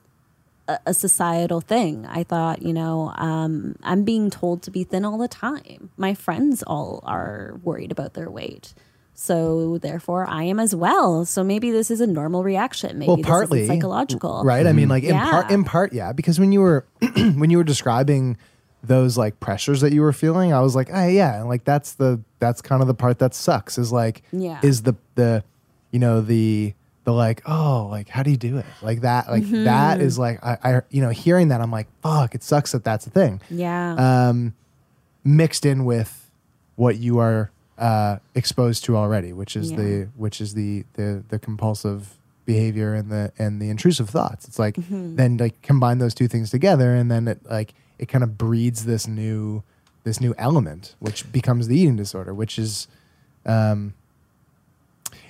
[0.68, 2.06] a, a societal thing.
[2.06, 5.90] I thought, you know, um, I'm being told to be thin all the time.
[5.96, 8.74] My friends all are worried about their weight.
[9.18, 11.24] So therefore I am as well.
[11.24, 12.98] So maybe this is a normal reaction.
[12.98, 14.42] Maybe well, this partly psychological.
[14.44, 14.66] right?
[14.66, 15.30] I mean, like in Yeah.
[15.30, 16.12] part, in part, yeah.
[16.12, 16.84] Because when you were
[17.16, 18.36] when you were describing
[18.86, 21.94] those like pressures that you were feeling, I was like, oh yeah, and like that's
[21.94, 23.78] the that's kind of the part that sucks.
[23.78, 24.60] Is like, Yeah.
[24.62, 25.42] is the the
[25.90, 26.74] you know the
[27.04, 30.02] the like oh like how do you do it like that like that Mhm.
[30.02, 33.06] is like I, I you know hearing that I'm like fuck it sucks that that's
[33.06, 33.94] a thing Yeah.
[34.28, 34.54] um
[35.24, 36.28] mixed in with
[36.74, 39.76] what you are uh exposed to already which is Yeah.
[39.76, 42.14] the which is the the the compulsive
[42.44, 45.16] behavior and the and the intrusive thoughts it's like Mhm.
[45.16, 48.84] then like combine those two things together and then it like it kind of breeds
[48.84, 49.62] this new
[50.04, 52.88] this new element which becomes the eating disorder which is
[53.46, 53.94] um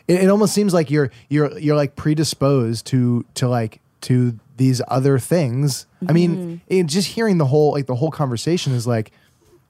[0.09, 4.81] it, it almost seems like you're you're you're like predisposed to to like to these
[4.89, 9.11] other things i mean it, just hearing the whole like the whole conversation is like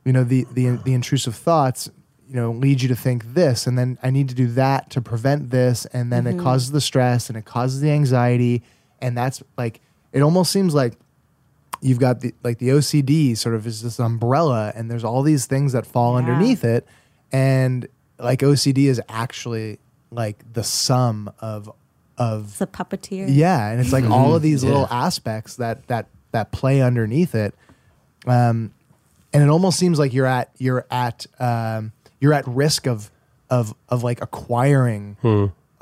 [0.05, 1.89] you know the the the intrusive thoughts
[2.29, 5.01] you know lead you to think this and then i need to do that to
[5.01, 6.43] prevent this and then it Mhm.
[6.43, 8.63] causes the stress and it causes the anxiety
[9.01, 9.81] and that's like
[10.13, 10.95] it almost seems like
[11.87, 15.47] you've got the like the OCD sort of is this umbrella and there's all these
[15.47, 16.18] things that fall Yeah.
[16.18, 16.87] underneath it
[17.32, 17.87] and
[18.18, 19.78] like OCD is actually
[20.11, 21.70] like the sum of
[22.18, 23.26] of It's a puppeteer.
[23.28, 24.70] yeah and it's like all of these Yeah.
[24.70, 27.55] little aspects that that that play underneath it
[28.26, 28.72] um
[29.32, 33.11] and it almost seems like you're at you're at um you're at risk of
[33.51, 35.16] of of like acquiring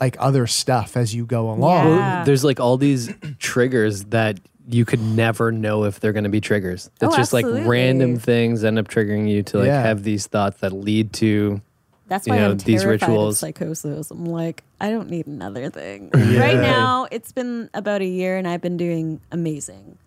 [0.00, 4.84] like other stuff as you go along Well, there's like all these triggers that you
[4.84, 6.90] could never know if they're going to be triggers.
[7.02, 9.82] Oh, It's just like random things end up triggering you to like Yeah.
[9.82, 11.60] have these thoughts that lead to
[12.08, 13.34] That's you why know, I'm these terrified rituals.
[13.34, 14.10] of psychosis.
[14.10, 16.10] I'm like, I don't need another thing.
[16.16, 16.40] Yeah.
[16.40, 19.98] Right now, it's been about a year, and I've been doing amazing.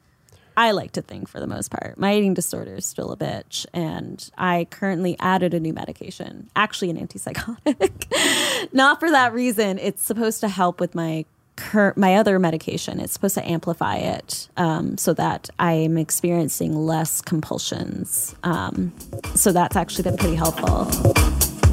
[0.59, 1.99] I like to think for the most part.
[1.99, 6.89] My eating disorder is still a bitch, and I currently added a new medication, actually
[6.89, 8.71] an antipsychotic.
[8.73, 9.77] Not for that reason.
[9.77, 11.25] It's supposed to help with my
[11.57, 13.01] cur- my other medication.
[13.01, 18.35] It's supposed to amplify it um, so that I'm experiencing less compulsions.
[18.43, 18.93] Um,
[19.35, 20.85] so that's actually been pretty helpful.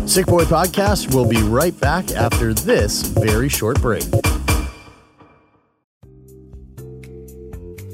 [0.09, 4.05] Sick Boy Podcast will be right back after this very short break.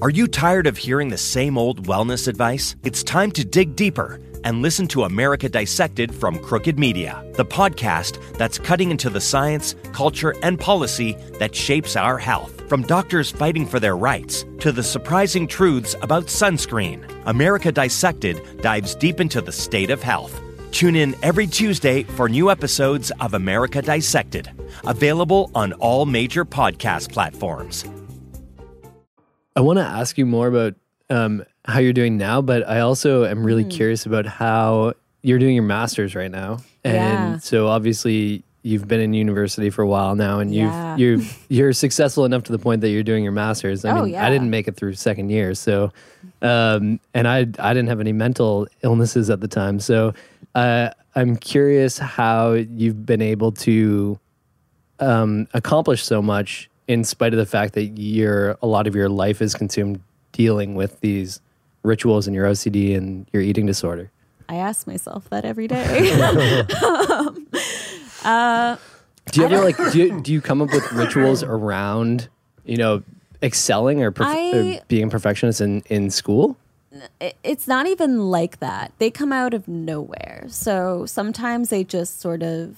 [0.02, 2.74] Are you tired of hearing the same old wellness advice?
[2.82, 8.18] It's time to dig deeper and listen to America Dissected from Crooked Media, the podcast
[8.36, 12.68] that's cutting into the science, culture, and policy that shapes our health.
[12.68, 18.94] From doctors fighting for their rights to the surprising truths about sunscreen, America Dissected dives
[18.94, 20.40] deep into the state of health.
[20.70, 24.50] Tune in every Tuesday for new episodes of America Dissected,
[24.86, 27.84] available on all major podcast platforms.
[29.56, 30.74] I want to ask you more about
[31.10, 33.70] um, how you're doing now, but I also am really Mm.
[33.70, 36.58] curious about how you're doing your master's right now.
[36.84, 36.94] And
[37.32, 37.38] Yeah.
[37.38, 42.24] so obviously you've been in university for a while now and you've you're you're successful
[42.24, 43.84] enough to the point that you're doing your master's.
[43.84, 44.24] I Oh, mean, yeah.
[44.26, 45.92] I didn't make it through second year, so
[46.42, 49.78] um, and I I didn't have any mental illnesses at the time.
[49.80, 50.14] So
[50.54, 54.18] uh, I'm curious how you've been able to
[55.00, 59.08] um, accomplish so much in spite of the fact that your a lot of your
[59.08, 60.00] life is consumed
[60.32, 61.40] dealing with these
[61.82, 64.10] rituals and your OCD and your eating disorder.
[64.48, 66.10] I ask myself that every day.
[66.84, 67.46] um,
[68.24, 68.76] uh,
[69.32, 72.28] Do you ever like do you, do you come up with rituals around
[72.64, 73.02] you know
[73.42, 76.56] excelling or, perf- I- or being a perfectionist in in school?
[77.44, 78.92] it's not even like that.
[78.98, 80.46] They come out of nowhere.
[80.48, 82.76] So sometimes they just sort of.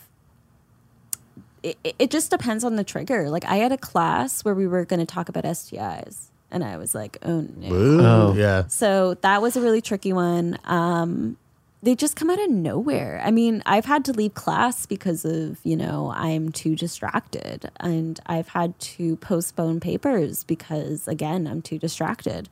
[1.62, 3.30] It, it- it just depends on the trigger.
[3.30, 6.76] Like I had a class where we were going to talk about STIs, and I
[6.76, 8.34] was like, "Oh no!" Oh.
[8.36, 8.66] yeah.
[8.68, 10.58] So that was a really tricky one.
[10.64, 11.36] Um,
[11.82, 13.20] they just come out of nowhere.
[13.24, 17.70] I mean, I've had to leave class because of, you know, I'm too distracted.
[17.80, 22.48] And I've had to postpone papers because, again, I'm too distracted.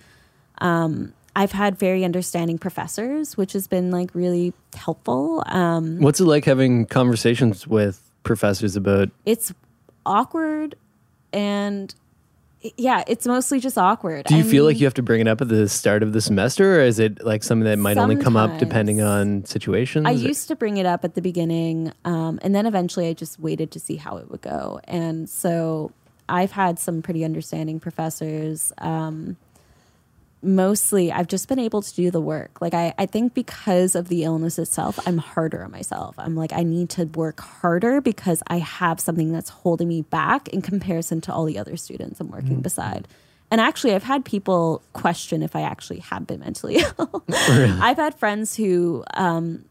[0.59, 5.45] Um, I've had very understanding professors, which has been like really helpful.
[5.47, 9.53] Um, What's it like having conversations with professors about it's
[10.05, 10.75] awkward
[11.33, 11.95] and
[12.77, 14.27] yeah, it's mostly just awkward.
[14.27, 16.13] Do you I feel like you have to bring it up at the start of
[16.13, 20.07] the semester, or is it like something that might only come up depending on situations?
[20.07, 23.41] I used to bring it up at the beginning, um, and then eventually I just
[23.41, 24.81] waited to see how it would go.
[24.85, 25.93] And so
[26.29, 28.73] I've had some pretty understanding professors.
[28.79, 29.37] Um,
[30.43, 32.61] mostly, I've just been able to do the work.
[32.61, 36.15] Like, I, I think because of the illness itself, I'm harder on myself.
[36.19, 40.49] I'm like, I need to work harder because I have something that's holding me back
[40.49, 43.07] in comparison to all the other students I'm working beside.
[43.51, 47.25] And actually, I've had people question if I actually have been mentally ill.
[47.29, 49.65] I've had friends who, um,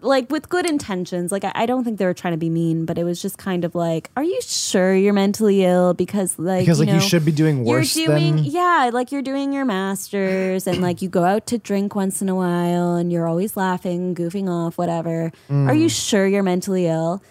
[0.00, 2.84] like, with good intentions, like, I, I don't think they were trying to be mean,
[2.86, 5.94] but it was just kind of like, are you sure you're mentally ill?
[5.94, 9.12] Because, like, Because, you like, you should be doing worse You're doing, than- yeah, like,
[9.12, 12.94] you're doing your master's and, like, you go out to drink once in a while
[12.94, 15.32] and you're always laughing, goofing off, whatever.
[15.50, 16.08] Are you Mm.
[16.08, 17.22] sure you're mentally ill?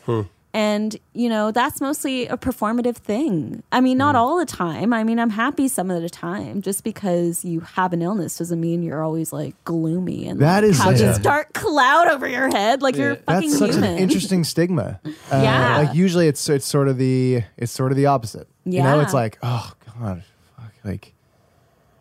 [0.58, 3.62] And, you know, that's mostly a performative thing.
[3.72, 4.92] I mean, not all the time.
[4.92, 6.64] I mean, I'm happy some of the time.
[6.64, 10.72] Just because you have an illness doesn't mean you're always like gloomy and That like,
[10.72, 12.82] is have this a- dark cloud over your head.
[12.82, 13.94] Like you're fucking That's such human.
[13.94, 15.00] an interesting stigma.
[15.32, 15.78] Uh, Yeah.
[15.80, 18.48] Like usually it's it's sort of the it's sort of the opposite.
[18.66, 18.78] Yeah.
[18.80, 20.24] You know, it's like, oh God,
[20.56, 21.14] fuck, like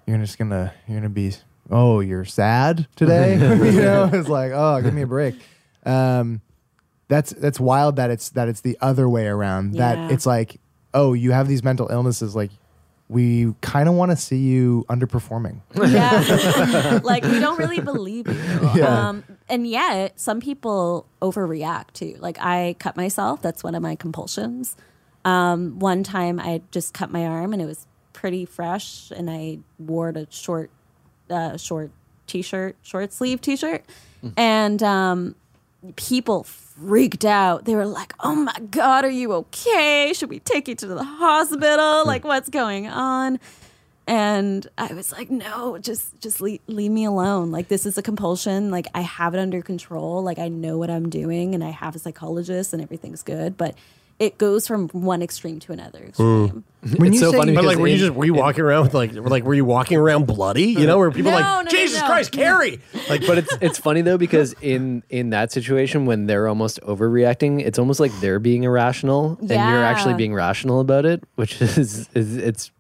[0.07, 1.33] you're just gonna you're gonna be
[1.71, 3.35] oh, you're sad today.
[3.75, 5.35] you know, it's like, oh, give me a break.
[5.85, 6.41] Um
[7.09, 9.75] that's that's wild that it's that it's the other way around.
[9.75, 9.95] Yeah.
[9.95, 10.61] That it's like,
[10.95, 12.51] oh, you have these mental illnesses, like
[13.09, 15.61] we kind of want to see you underperforming.
[15.75, 17.01] Yeah.
[17.05, 18.71] like we don't really believe you.
[18.75, 19.09] Yeah.
[19.09, 22.17] Um, and yet some people overreact too.
[22.19, 23.43] Like I cut myself.
[23.43, 24.77] That's one of my compulsions.
[25.25, 29.59] Um, one time I just cut my arm and it was pretty fresh and I
[29.79, 30.71] wore a short,
[31.31, 31.93] uh, short
[32.27, 33.85] t-shirt, short sleeve t-shirt.
[34.37, 35.37] And, um,
[35.95, 36.43] people
[36.79, 37.65] freaked out.
[37.65, 40.13] They were like, "Oh my god, are you okay?
[40.15, 42.05] Should we take you to the hospital?
[42.07, 43.39] Like what's going on?"
[44.07, 47.51] And I was like, "No, just just leave, leave me alone.
[47.51, 48.71] Like this is a compulsion.
[48.71, 50.23] Like I have it under control.
[50.23, 53.75] Like I know what I'm doing and I have a psychologist and everything's good, but
[54.19, 56.09] it goes from one extreme to another mm.
[56.09, 56.65] extreme.
[56.97, 58.85] When it's you so say- funny But like, were you just were you walking around
[58.85, 60.69] with like like were you walking around bloody?
[60.69, 62.07] You know, where people No, like no, no, Jesus no.
[62.07, 62.81] Christ, Carrie.
[63.09, 67.61] Like, but it's it's funny though because in in that situation when they're almost overreacting,
[67.61, 72.09] it's almost like they're being irrational and you're actually being rational about it, which is,
[72.15, 72.71] is it's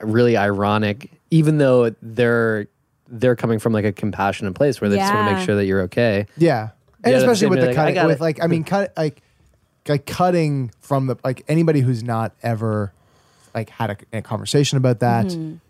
[0.00, 1.10] really ironic.
[1.30, 2.66] even though they're
[3.08, 5.66] they're coming from like a compassionate place where they just want to make sure that
[5.66, 6.26] you're okay.
[6.36, 6.70] Yeah,
[7.04, 8.20] and Yeah, especially with the like, I cutting, with it.
[8.20, 9.22] like I mean, cut like
[9.88, 12.92] like cutting from the like anybody who's not ever
[13.54, 15.26] like had a, a conversation about that.
[15.26, 15.60] Mhm.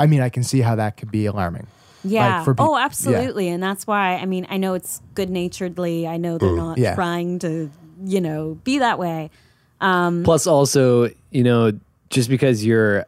[0.00, 1.66] I mean, I can see how that could be alarming.
[2.04, 2.36] Yeah.
[2.36, 2.84] Like, for peop- oh, yeah.
[2.84, 3.48] absolutely.
[3.48, 6.06] And that's why, I mean, I know it's good naturedly.
[6.06, 6.94] I know they're not Yeah.
[6.94, 7.70] trying to,
[8.04, 9.30] you know, be that way.
[9.80, 11.72] Um, Plus, also, you know,
[12.10, 13.04] just because you're,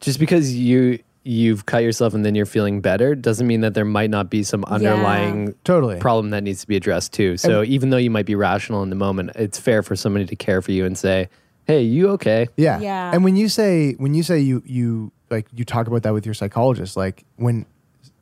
[0.00, 3.84] just because you you've cut yourself and then you're feeling better doesn't mean that there
[3.84, 7.36] might not be some underlying totally problem that needs to be addressed too.
[7.36, 10.36] So even though you might be rational in the moment, it's fair for somebody to
[10.36, 11.28] care for you and say,
[11.64, 12.80] "Hey, you okay?" Yeah.
[12.80, 13.12] Yeah.
[13.12, 16.26] And when you say when you say you you like you talk about that with
[16.26, 17.66] your psychologist, like when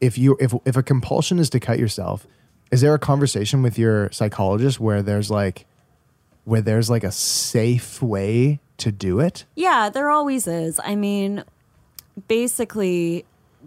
[0.01, 2.27] if you if if a compulsion is to cut yourself,
[2.71, 5.67] is there a conversation with your psychologist where there's like
[6.45, 9.45] where there's like a safe way to do it?
[9.57, 10.81] yeah, there always is.
[10.83, 11.45] I mean,
[12.29, 13.25] basically,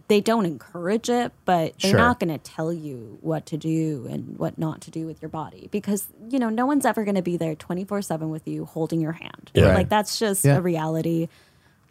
[0.08, 2.00] they don't encourage it, but they're Sure.
[2.00, 5.30] not going to tell you what to do and what not to do with your
[5.30, 8.66] body because, you know, no one's ever going to be there 24 7 with you
[8.66, 9.52] holding your hand.
[9.54, 9.66] Yeah.
[9.68, 9.76] Right.
[9.76, 10.58] Like, that's just Yeah.
[10.58, 11.28] a reality.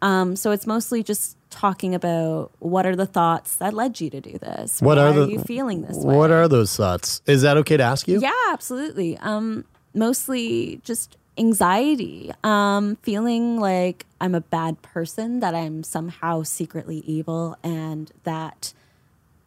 [0.01, 4.19] Um, so it's mostly just talking about what are the thoughts that led you to
[4.19, 4.81] do this?
[4.81, 6.13] What Why are the you feeling this way?
[6.17, 7.21] What are those thoughts?
[7.25, 8.19] Is that okay to ask you?
[8.19, 9.17] Yeah, absolutely.
[9.19, 16.99] Um, mostly just anxiety, um, feeling like I'm a bad person, that I'm somehow secretly
[17.05, 18.73] evil, and that,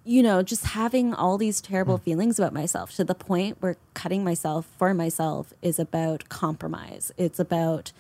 [0.05, 4.25] you know, just having all these terrible feelings about myself to the point where cutting
[4.25, 7.13] myself for myself is about compromise.
[7.17, 7.93] It's about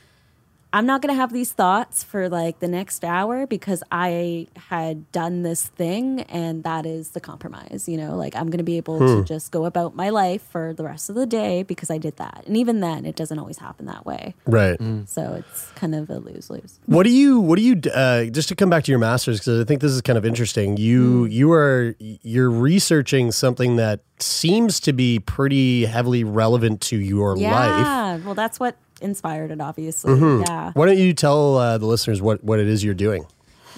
[0.76, 5.10] I'm not going to have these thoughts for like the next hour because I had
[5.10, 7.88] done this thing and that is the compromise.
[7.88, 9.24] You know, like I'm going to be able to Hmm.
[9.24, 12.44] just go about my life for the rest of the day because I did that.
[12.46, 14.34] And even then, it doesn't always happen that way.
[14.44, 14.78] Right.
[15.06, 16.78] So it's kind of a lose lose.
[16.84, 19.58] What do you what do you uh, just to come back to your masters because
[19.60, 20.76] I think this is kind of interesting.
[20.76, 27.34] You you are you're researching something that seems to be pretty heavily relevant to your
[27.34, 27.40] life.
[27.40, 28.16] Yeah.
[28.18, 30.14] Well, that's what inspired it, obviously.
[30.14, 30.46] Mhm.
[30.46, 30.72] Yeah.
[30.74, 33.26] Why don't you tell uh, the listeners what what it is you're doing?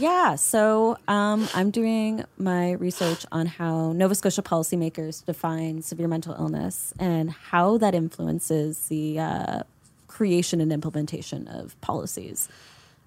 [0.00, 6.34] Yeah, so um, I'm doing my research on how Nova Scotia policymakers define severe mental
[6.34, 9.62] illness and how that influences the uh,
[10.06, 12.48] creation and implementation of policies.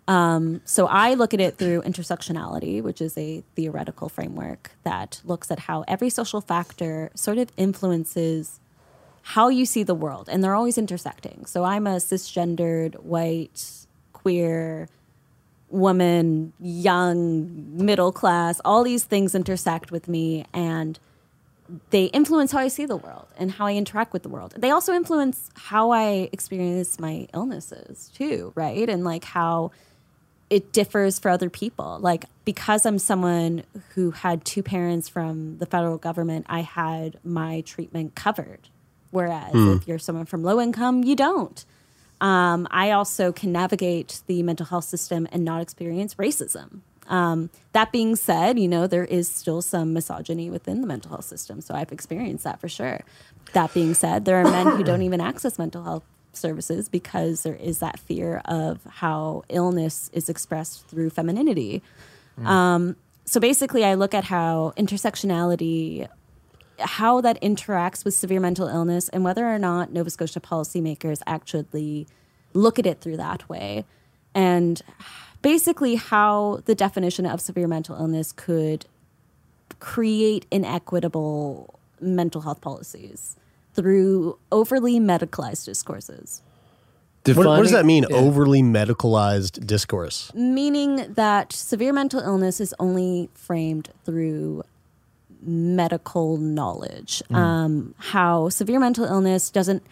[0.09, 5.49] Um, so I look at it through intersectionality, which is a theoretical framework that looks
[5.49, 8.59] at how every social factor sort of influences
[9.22, 11.46] how you see the world, and they're always intersecting.
[11.46, 14.88] So I'm a cisgendered, white, queer,
[15.70, 21.00] woman, young, middle class, all these things intersect with me and
[21.90, 24.54] they influence how I see the world and how I interact with the world.
[24.58, 28.90] They also influence how I experience my illnesses too, right?
[28.90, 29.72] And like how
[30.50, 31.98] it differs for other people.
[32.02, 33.64] Like because I'm someone
[33.96, 38.68] who had two parents from the federal government, I had my treatment covered.
[39.12, 39.74] Whereas Hmm.
[39.74, 41.64] if you're someone from low income, you don't.
[42.20, 46.80] Um, I also can navigate the mental health system and not experience racism.
[47.07, 51.26] Um, that being said, you know, there is still some misogyny within the mental health
[51.26, 51.59] system.
[51.62, 53.01] So I've experienced that for sure.
[53.53, 57.55] That being said, there are men who don't even access mental health services because there
[57.55, 61.82] is that fear of how illness is expressed through femininity.
[62.45, 62.95] Um,
[63.26, 66.07] so basically, I look at how intersectionality
[66.82, 72.08] how that interacts with severe mental illness and whether or not Nova Scotia policymakers actually
[72.54, 73.86] look at it through that way.
[74.34, 74.82] And
[75.42, 78.86] basically, how the definition of severe mental illness could
[79.80, 83.36] create inequitable mental health policies
[83.74, 86.42] through overly medicalized discourses.
[87.26, 88.06] What, what does that mean?
[88.10, 88.16] yeah.
[88.16, 90.34] Overly medicalized discourse.
[90.34, 94.64] Meaning that severe mental illness is only framed through
[95.42, 97.22] medical knowledge.
[97.30, 97.36] Mm.
[97.36, 99.84] Um, how severe mental illness doesn't,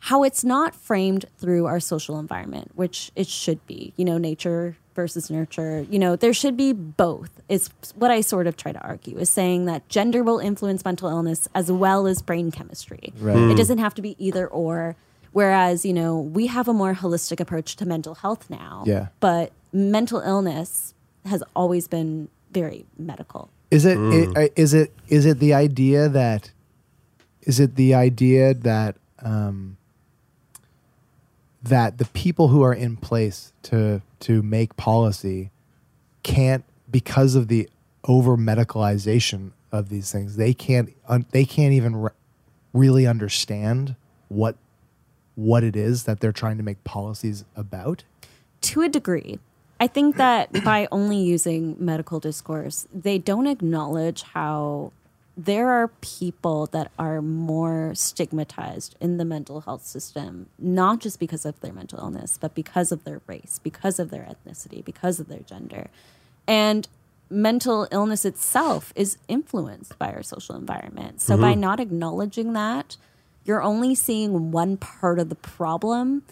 [0.00, 3.92] how it's not framed through our social environment, which it should be.
[3.96, 5.84] You know, nature versus nurture.
[5.90, 7.30] You know, there should be both.
[7.48, 11.08] Is what I sort of try to argue is saying that gender will influence mental
[11.08, 13.12] illness as well as brain chemistry.
[13.18, 13.36] Right.
[13.36, 13.56] It Mm.
[13.56, 14.96] doesn't have to be either or.
[15.32, 18.84] Whereas, you know, we have a more holistic approach to mental health now.
[18.86, 19.08] Yeah.
[19.18, 20.94] But mental illness
[21.26, 23.50] has always been very medical.
[23.74, 24.36] Is it, Mm.
[24.36, 26.50] i- is it is it the idea that
[27.42, 29.76] is it the idea that um,
[31.62, 35.50] that the people who are in place to to make policy
[36.22, 37.68] can't because of the
[38.04, 42.10] over medicalization of these things they can't un, they can't even re-
[42.72, 43.96] really understand
[44.28, 44.56] what
[45.34, 48.04] what it is that they're trying to make policies about
[48.60, 49.38] To a degree.
[49.80, 54.92] I think that by only using medical discourse, they don't acknowledge how
[55.36, 61.44] there are people that are more stigmatized in the mental health system, not just because
[61.44, 65.28] of their mental illness, but because of their race, because of their ethnicity, because of
[65.28, 65.88] their gender.
[66.46, 66.86] And
[67.28, 71.20] mental illness itself is influenced by our social environment.
[71.20, 71.58] So by Mhm.
[71.58, 72.96] not acknowledging that,
[73.44, 76.22] you're only seeing one part of the problem.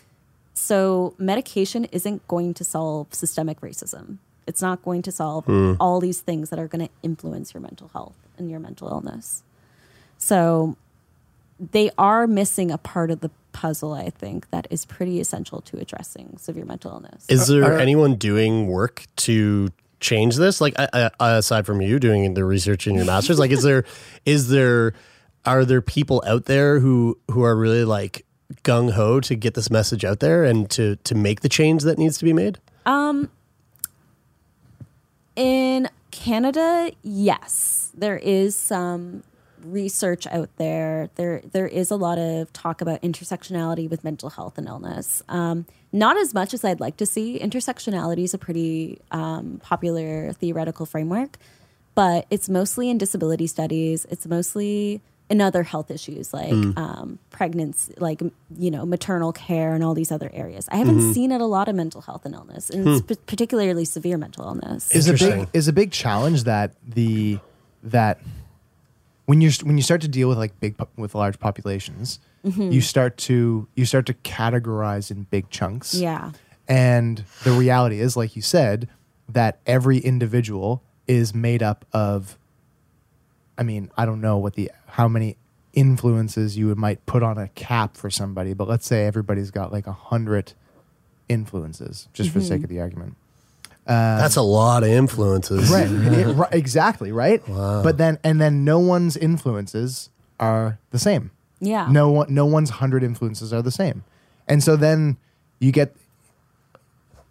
[0.54, 4.18] So medication isn't going to solve systemic racism.
[4.46, 5.74] It's not going to solve Hmm.
[5.80, 9.42] all these things that are going to influence your mental health and your mental illness.
[10.18, 10.76] So
[11.58, 15.78] they are missing a part of the puzzle, I think, that is pretty essential to
[15.78, 17.24] addressing severe mental illness.
[17.28, 19.68] Is there anyone doing work to
[20.00, 20.60] change this?
[20.60, 23.84] Like, uh, aside from you doing the research in your master's, like, is there,
[24.26, 24.94] is there,
[25.44, 28.24] are there people out there who who are really like
[28.62, 31.98] gung ho to get this message out there and to to make the change that
[31.98, 32.58] needs to be made?
[32.86, 33.30] Um,
[35.36, 39.22] in Canada, yes, there is some
[39.64, 41.10] research out there.
[41.14, 45.22] There, there is a lot of talk about intersectionality with mental health and illness.
[45.28, 47.38] Um, not as much as I'd like to see.
[47.38, 51.38] Intersectionality is a pretty um, popular theoretical framework,
[51.94, 54.06] but it's mostly in disability studies.
[54.10, 55.00] It's mostly
[55.32, 56.76] in other health issues like Mm.
[56.78, 58.20] um, pregnancy, like
[58.64, 60.68] you know, maternal care, and all these other areas.
[60.70, 61.14] I haven't Mhm.
[61.14, 62.96] seen it a lot of mental health and illness, and Hmm.
[63.00, 64.90] sp- particularly severe mental illness.
[64.94, 67.38] is a big is a big challenge that the
[67.82, 68.20] that
[69.26, 72.72] when you're when you start to deal with like big with large populations, Mhm.
[72.72, 75.94] you start to you start to categorize in big chunks.
[75.94, 76.32] Yeah.
[76.68, 78.88] And the reality is, like you said,
[79.28, 82.36] that every individual is made up of.
[83.58, 85.36] I mean, I don't know what the how many
[85.72, 89.86] influences you might put on a cap for somebody, but let's say everybody's got like
[89.86, 90.52] a hundred
[91.28, 92.64] influences, just for the sake Mhm.
[92.64, 93.16] of the argument.
[93.86, 97.82] Um, That's a lot of influences, right, It- ri- exactly right Wow.
[97.82, 101.88] but then and then no one's influences are the same Yeah.
[101.90, 104.04] no one no one's 100 influences are the same
[104.46, 105.16] and so then
[105.58, 105.96] you get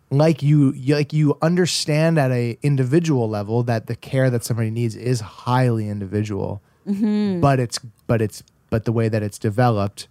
[0.09, 4.69] like you, you like you understand at a individual level that the care that somebody
[4.69, 7.41] needs is highly individual Mhm.
[7.41, 10.07] but it's but it's but the way that it's developed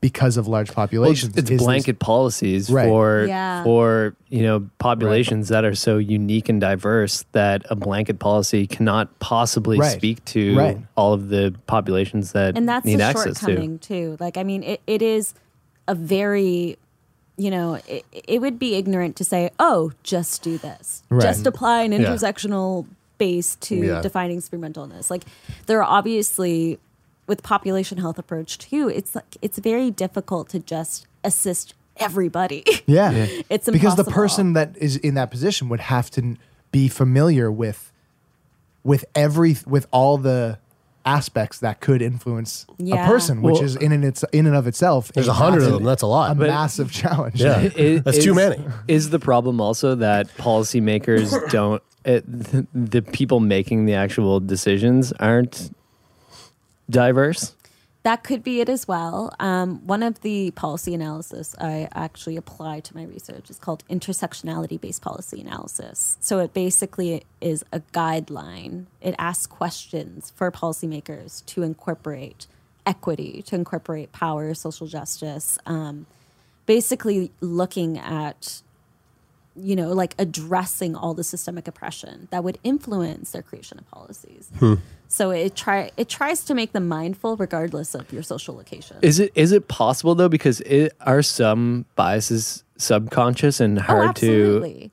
[0.00, 2.86] because of large Well, it's, populations it's is this- blanket policies Right.
[2.88, 3.64] for Yeah.
[3.64, 9.18] for you know populations that are so unique and diverse that a blanket policy cannot
[9.18, 9.90] possibly Right.
[9.90, 10.78] speak to Right.
[10.96, 13.46] all of the populations that and that's need the access to.
[13.46, 14.16] shortcoming too.
[14.20, 15.34] Like, I mean, it, it is
[15.88, 16.76] a very,
[17.36, 21.22] you know, it, it would be ignorant to say, oh, just do this, Right.
[21.22, 21.98] just apply an Yeah.
[23.18, 24.00] Intersectional base to Yeah.
[24.00, 25.10] defining severe mental illness.
[25.10, 25.24] Like,
[25.66, 26.78] there are obviously
[27.26, 28.88] with population health approach too.
[28.88, 32.64] It's like it's very difficult to just assist everybody.
[32.86, 33.26] Yeah.
[33.50, 36.36] It's because the person that is in that position would have to
[36.72, 37.92] be familiar with
[38.82, 40.58] with every with all the
[41.06, 43.04] aspects that could influence Yeah.
[43.04, 45.10] a person, which Well- is in and its in and of itself.
[45.12, 45.84] There's a hundred of them.
[45.84, 46.32] That's a lot.
[46.32, 47.42] A But- massive challenge.
[47.42, 47.68] I-
[48.04, 48.62] That's too many.
[48.88, 55.12] Is the problem also that policymakers don't, it, the, the people making the actual decisions
[55.12, 55.70] aren't
[56.90, 57.54] diverse?
[58.04, 59.34] That could be it as well.
[59.40, 64.80] Um, one of the policy analysis I actually apply to my research is called intersectionality
[64.80, 66.16] based policy analysis.
[66.20, 68.86] So it basically is a guideline.
[69.00, 72.46] It asks questions for policymakers to incorporate
[72.86, 76.06] equity, to incorporate power, social justice, um,
[76.64, 78.62] basically looking at
[79.60, 84.50] you know, like addressing all the systemic oppression that would influence their creation of policies.
[84.58, 84.74] Hmm.
[85.08, 88.98] So it try it tries to make them mindful regardless of your social location.
[89.02, 90.28] Is it is it possible though?
[90.28, 94.90] Because it are some biases subconscious and hard to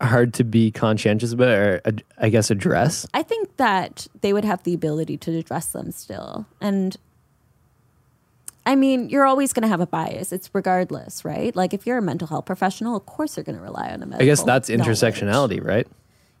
[0.00, 3.06] hard to be conscientious about, or uh, I guess address.
[3.14, 6.46] I think that they would have the ability to address them still.
[6.60, 6.96] And
[8.66, 10.32] I mean, you're always going to have a bias.
[10.32, 11.54] It's regardless, right?
[11.54, 14.06] Like if you're a mental health professional, of course you're going to rely on a
[14.06, 14.86] medical I guess that's knowledge.
[14.86, 15.86] intersectionality, right?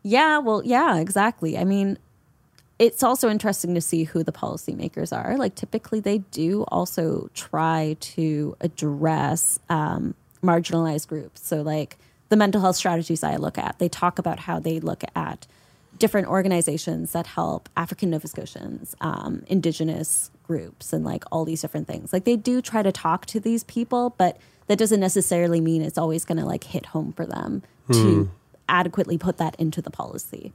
[0.02, 1.56] Yeah, well, yeah, exactly.
[1.58, 1.98] I mean,
[2.78, 5.36] it's also interesting to see who the policymakers are.
[5.36, 11.46] Like, typically, they do also try to address um, marginalized groups.
[11.46, 11.96] So, like,
[12.30, 15.46] the mental health strategies I look at, they talk about how they look at
[15.98, 21.88] different organizations that help African Nova Scotians, um, Indigenous groups, and like all these different
[21.88, 22.12] things.
[22.12, 25.98] Like, they do try to talk to these people, but that doesn't necessarily mean it's
[25.98, 28.30] always going to like hit home for them to Hmm.
[28.68, 30.52] Adequately put that into the policy.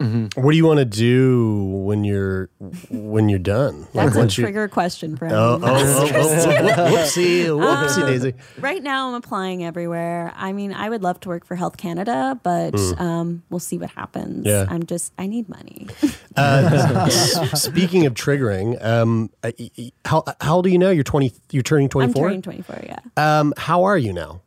[0.00, 2.50] What do you want to do when you're
[2.88, 3.88] when you're done?
[3.92, 8.34] That's a once you- trigger question for Oh, oh, oh, oh, whoopsie, whoopsie daisy.
[8.60, 10.32] Right now, I'm applying everywhere.
[10.36, 13.00] I mean, I would love to work for Health Canada, but Mm.
[13.00, 14.46] um, we'll see what happens.
[14.46, 14.66] Yeah.
[14.68, 15.88] I'm just, I need money.
[16.36, 17.08] Uh,
[17.54, 20.90] speaking of triggering, um, I- I- how how old are you now?
[20.90, 21.32] You're twenty.
[21.50, 22.98] You're turning twenty I'm turning 24, yeah.
[23.16, 24.42] Um, how are you now?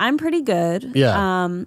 [0.00, 0.92] I'm pretty good.
[0.94, 1.44] Yeah.
[1.44, 1.66] Um,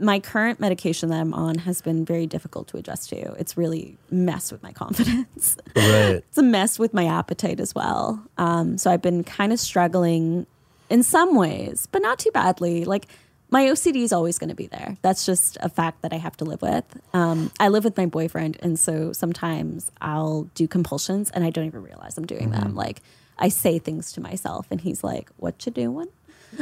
[0.00, 3.32] my current medication that I'm on has been very difficult to adjust to.
[3.34, 5.56] It's really messed with my confidence.
[5.76, 6.22] Right.
[6.26, 8.22] it's a mess with my appetite as well.
[8.38, 10.46] Um, so I've been kind of struggling
[10.88, 12.84] in some ways, but not too badly.
[12.84, 13.06] Like
[13.50, 14.96] my OCD is always going to be there.
[15.02, 16.84] That's just a fact that I have to live with.
[17.12, 21.66] Um, I live with my boyfriend, and so sometimes I'll do compulsions and I don't
[21.66, 22.74] even realize I'm doing them.
[22.74, 23.02] Like
[23.38, 26.08] I say things to myself, and he's like, "What you doing?"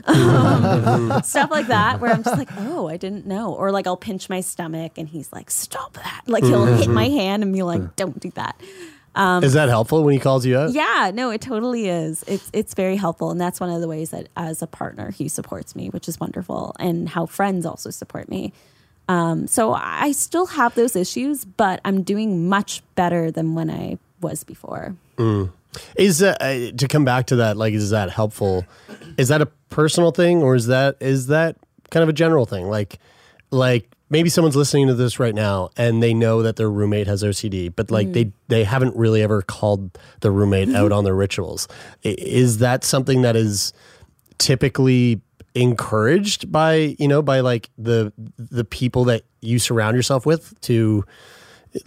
[0.05, 3.97] Um, stuff like that where i'm just like oh i didn't know or like i'll
[3.97, 7.63] pinch my stomach and he's like stop that like he'll hit my hand and be
[7.63, 8.61] like don't do that
[9.15, 10.71] um, Is that helpful when he calls you out?
[10.73, 14.11] yeah no it totally is it's it's very helpful and that's one of the ways
[14.11, 18.29] that as a partner he supports me which is wonderful and how friends also support
[18.29, 18.53] me
[19.09, 23.99] um, so i still have those issues but i'm doing much better than when i
[24.21, 25.51] was before Mm.
[25.97, 27.57] Is that uh, to come back to that?
[27.57, 28.65] Like, is that helpful?
[29.19, 31.57] Is that a personal thing, or is that is that
[31.91, 32.69] kind of a general thing?
[32.69, 32.99] Like,
[33.51, 37.23] like maybe someone's listening to this right now and they know that their roommate has
[37.23, 38.13] OCD, but like Mm.
[38.15, 39.91] they they haven't really ever called
[40.21, 41.69] the roommate out on their rituals.
[42.03, 43.73] Is that something that is
[44.39, 45.21] typically
[45.55, 51.05] encouraged by you know by like the the people that you surround yourself with to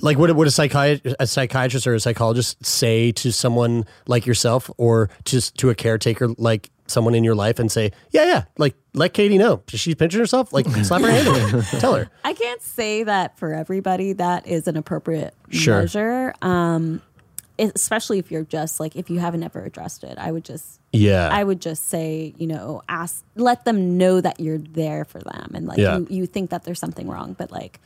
[0.02, 4.70] like would, would a psychiatrist a psychiatrist or a psychologist say to someone like yourself
[4.78, 8.76] or just to a caretaker like someone in your life and say yeah yeah like
[8.94, 11.62] let katie know she's pinching herself like slap her hand away.
[11.80, 15.80] tell her I can't say that for everybody that is an appropriate Sure.
[15.82, 16.34] measure.
[16.42, 17.02] Um,
[17.60, 21.30] especially if you're just like if you haven't ever addressed it, I would just Yeah.
[21.32, 25.52] I would just say you know ask let them know that you're there for them
[25.54, 25.98] and like Yeah.
[26.00, 27.80] you, you think that there's something wrong, but like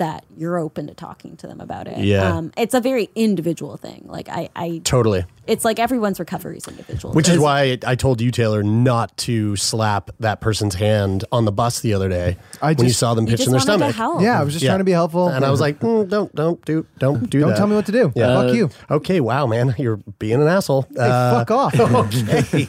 [0.00, 1.98] that you're open to talking to them about it.
[1.98, 2.34] Yeah.
[2.36, 4.04] um, it's a very individual thing.
[4.08, 7.12] Like I, I totally it's like everyone's recovery is individual.
[7.12, 11.50] which is why I told you Taylor not to slap that person's hand on the
[11.52, 13.94] bus the other day I when you saw them You pitching their stomach.
[14.20, 15.28] Yeah, I was just trying to be helpful.
[15.28, 17.56] and I was like, mm, don't don't do don't do Don't that.
[17.56, 18.12] tell me what to do.
[18.16, 18.70] yeah Fuck you.
[18.90, 20.82] Okay, wow, man, you're being an asshole.
[20.90, 21.74] Hey, fuck off.
[21.80, 22.66] Okay,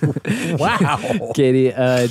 [0.59, 1.31] wow.
[1.35, 2.07] Katie, uh,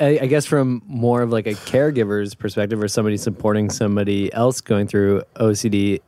[0.00, 4.60] I, I guess from more of like a caregiver's perspective or somebody supporting somebody else
[4.60, 6.00] going through OCD,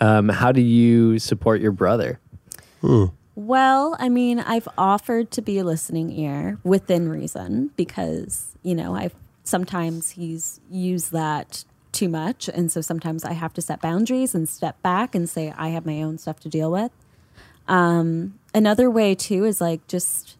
[0.00, 2.20] um, how do you support your brother?
[3.34, 8.94] Well, I mean, I've offered to be a listening ear within reason because, you know,
[8.94, 9.14] I've
[9.44, 12.48] sometimes he's used that too much.
[12.48, 15.86] And so sometimes I have to set boundaries and step back and say, I have
[15.86, 16.92] my own stuff to deal with.
[17.66, 20.36] Um, another way, too, is like just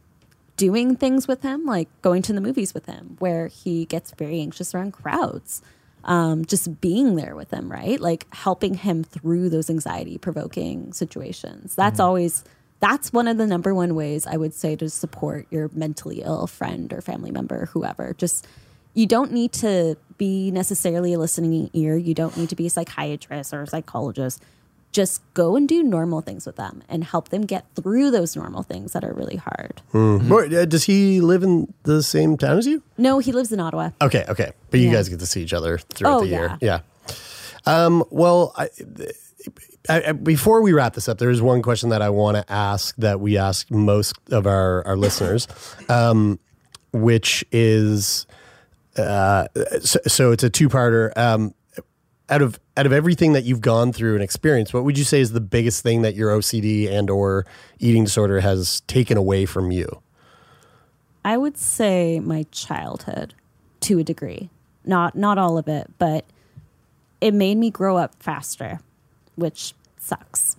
[0.58, 4.40] doing things with him, like going to the movies with him, where he gets very
[4.40, 5.62] anxious around crowds.
[6.04, 8.00] Um, just being there with him, right?
[8.00, 11.74] Like helping him through those anxiety provoking situations.
[11.74, 12.44] That's always
[12.80, 16.46] that's one of the number one ways I would say to support your mentally ill
[16.46, 18.14] friend or family member, whoever.
[18.16, 18.46] Just
[18.94, 21.96] you don't need to be necessarily a listening ear.
[21.96, 24.42] You don't need to be a psychiatrist or a psychologist.
[24.90, 28.62] Just go and do normal things with them and help them get through those normal
[28.62, 29.82] things that are really hard.
[29.92, 30.32] Hmm.
[30.32, 32.82] Or, uh, Does he live in the same town as you?
[32.96, 33.90] No, he lives in Ottawa.
[34.00, 34.94] Okay, okay, but you Yeah.
[34.94, 36.58] guys get to see each other throughout Oh, the year.
[36.62, 36.80] yeah.
[37.06, 37.84] Yeah.
[37.84, 38.68] Um, well, I,
[39.90, 42.50] I, I- before we wrap this up, there is one question that I want to
[42.52, 45.46] ask that we ask most of our our listeners,
[45.90, 46.38] um,
[46.92, 48.26] which is,
[48.96, 49.48] uh,
[49.82, 51.12] so, so it's a two parter.
[51.16, 51.54] Um,
[52.30, 55.20] out of out of everything that you've gone through and experienced, what would you say
[55.20, 57.44] is the biggest thing that your OCD and or
[57.80, 60.00] eating disorder has taken away from you?
[61.24, 63.34] I would say my childhood
[63.80, 64.48] to a degree.
[64.84, 66.24] Not not all of it, but
[67.20, 68.78] it made me grow up faster,
[69.34, 70.56] which sucks.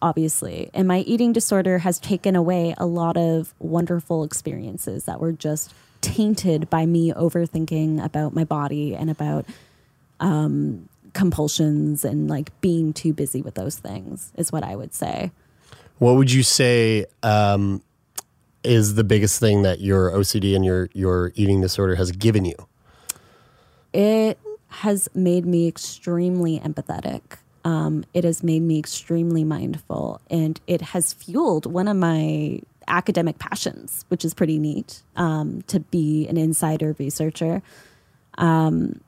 [0.00, 0.70] Obviously.
[0.72, 5.74] And my eating disorder has taken away a lot of wonderful experiences that were just
[6.00, 9.44] tainted by me overthinking about my body and about
[10.20, 10.88] um,
[11.18, 15.30] compulsions and like being too busy with those things is what I would say.
[15.98, 17.82] What would you say um,
[18.64, 22.56] is the biggest thing that your OCD and your your eating disorder has given you?
[23.92, 24.38] it
[24.68, 27.22] has made me extremely empathetic.
[27.64, 33.38] Um, it has made me extremely mindful, and it has fueled one of my academic
[33.38, 37.62] passions, which is pretty neat um, to be an insider researcher.
[38.36, 39.00] Um,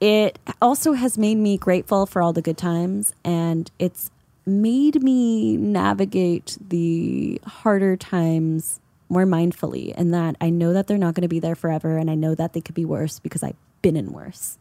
[0.00, 4.10] it also has made me grateful for all the good times and it's
[4.46, 11.14] made me navigate the harder times more mindfully and that I know that they're not
[11.14, 13.56] going to be there forever and I know that they could be worse because I've
[13.82, 14.58] been in worse.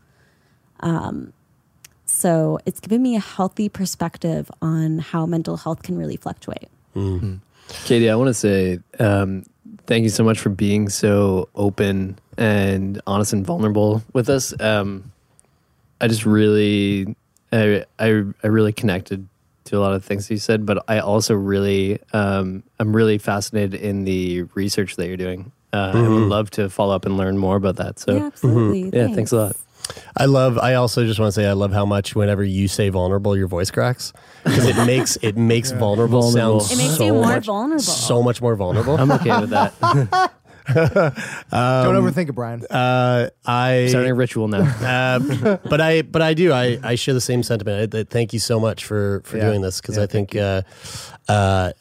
[0.80, 1.34] Um,
[2.06, 6.70] so it's given me a healthy perspective on how mental health can really fluctuate.
[7.84, 9.44] Katie, I want to say um,
[9.86, 14.58] thank you so much for being so open and honest and vulnerable with us.
[14.62, 15.12] Um,
[16.02, 17.16] I just really,
[17.52, 19.28] I, I, I really connected
[19.66, 23.74] to a lot of things you said, but I also really, um, I'm really fascinated
[23.76, 25.52] in the research that you're doing.
[25.74, 26.30] Uh, I would Mhm.
[26.30, 28.00] love to follow up and learn more about that.
[28.00, 28.92] So, Yeah, absolutely.
[28.92, 28.96] Mhm.
[28.96, 29.56] yeah, thanks a lot.
[30.18, 30.58] I love.
[30.58, 33.48] I also just want to say I love how much whenever you say vulnerable, your
[33.48, 34.12] voice cracks
[34.44, 36.60] because it makes it makes vulnerable, Vulnerable.
[36.62, 37.82] sound It makes so you more much, vulnerable.
[37.84, 38.98] so much more vulnerable.
[39.00, 39.74] I'm okay with that.
[40.74, 42.66] Don't overthink it, Brian.
[42.70, 44.60] Uh, I Starting a ritual now.
[44.62, 46.52] Uh, but I, but I do.
[46.52, 47.94] I, I share the same sentiment.
[47.96, 49.48] I, I thank you so much for for Yeah.
[49.50, 50.62] doing this because Yeah, I think, uh,
[51.30, 51.72] uh,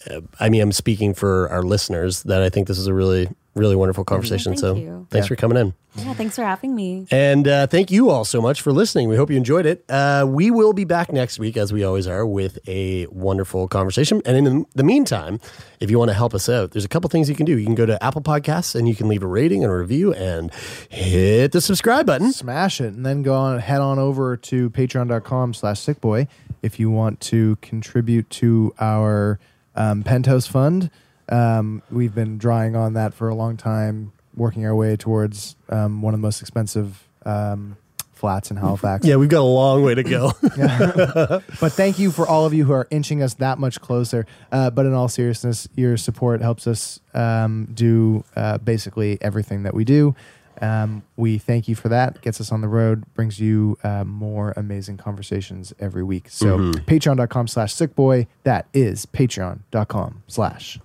[0.40, 3.74] I mean, I'm speaking for our listeners that I think this is a really, really
[3.74, 4.52] wonderful conversation.
[4.52, 5.06] thank so you.
[5.10, 5.28] thanks Yeah.
[5.28, 5.74] for coming in.
[5.96, 7.06] Yeah, thanks for having me.
[7.10, 9.08] And uh, thank you all so much for listening.
[9.08, 9.82] We hope you enjoyed it.
[9.88, 14.20] Uh, we will be back next week, as we always are, with a wonderful conversation.
[14.26, 15.40] And in the meantime,
[15.80, 17.56] if you want to help us out, there's a couple things you can do.
[17.56, 20.12] You can go to Apple Podcasts and you can leave a rating and a review
[20.12, 20.52] and
[20.90, 22.30] hit the subscribe button.
[22.30, 26.28] Smash it, and then go on, head on over to patreon.com slash sickboy
[26.62, 29.38] if you want to contribute to our
[29.74, 30.90] um, Penthouse Fund.
[31.28, 36.02] Um, we've been drawing on that for a long time, working our way towards um,
[36.02, 37.76] one of the most expensive um,
[38.12, 39.04] flats in Halifax.
[39.06, 40.32] Yeah, we've got a long way to go.
[41.60, 44.26] but thank you for all of you who are inching us that much closer.
[44.52, 49.74] Uh, but in all seriousness, your support helps us um, do uh, basically everything that
[49.74, 50.14] we do.
[50.62, 52.22] Um, we thank you for that.
[52.22, 56.28] Gets us on the road, brings you uh, more amazing conversations every week.
[56.30, 56.84] So Mhm.
[56.86, 58.26] patreon.com slash sickboy.
[58.44, 60.80] That is patreon.com slash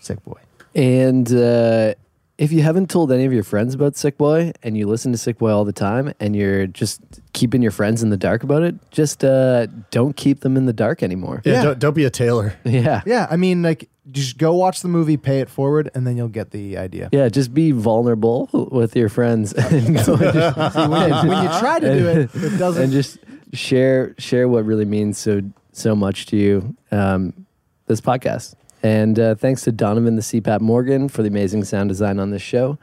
[0.00, 0.38] sickboy.
[0.74, 1.94] And uh,
[2.38, 5.18] if you haven't told any of your friends about Sick Boy and you listen to
[5.18, 7.00] Sick Boy all the time and you're just
[7.32, 10.72] keeping your friends in the dark about it, just uh, don't keep them in the
[10.72, 11.42] dark anymore.
[11.44, 11.62] Yeah, Yeah.
[11.64, 12.54] Don't, don't be a Taylor.
[12.64, 13.02] Yeah.
[13.04, 16.28] Yeah, I mean, like, just go watch the movie, pay it forward, and then you'll
[16.28, 17.08] get the idea.
[17.12, 19.52] Yeah, just be vulnerable with your friends.
[19.54, 22.82] and go and just- when, you, when you try to do it, it doesn't.
[22.84, 23.18] and just
[23.52, 25.40] share share what really means so
[25.72, 27.46] so much to you um,
[27.86, 32.18] this podcast and uh, thanks to donovan the cpap morgan for the amazing sound design
[32.18, 32.78] on this show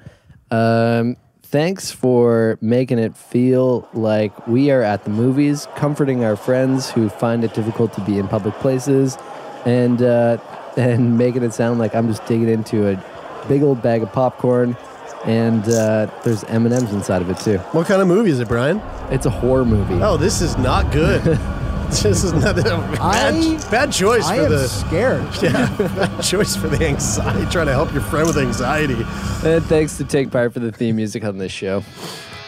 [0.51, 6.89] um, thanks for making it feel like we are at the movies comforting our friends
[6.91, 9.17] who find it difficult to be in public places
[9.65, 10.37] and uh,
[10.77, 13.03] and making it sound like i'm just digging into a
[13.47, 14.75] big old bag of popcorn
[15.25, 18.79] and uh, there's m&ms inside of it too What kind of movie is it, Brian?
[19.09, 21.21] it's a horror movie Oh, this is not good.
[22.03, 22.67] this is not bad,
[22.99, 25.23] I- bad choice I for am the scared.
[25.41, 27.49] yeah bad choice for the anxiety.
[27.51, 29.05] Trying to help your friend with anxiety.
[29.43, 31.83] And thanks to Take Part for the theme music on this show.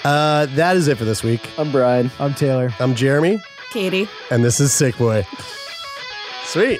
[0.03, 1.41] Uh, that is it for this week.
[1.57, 2.09] I'm Brian.
[2.19, 2.73] I'm Taylor.
[2.79, 4.07] I'm Jeremie, Katie.
[4.31, 5.25] and this is Sick Boy.
[6.45, 6.79] Sweet.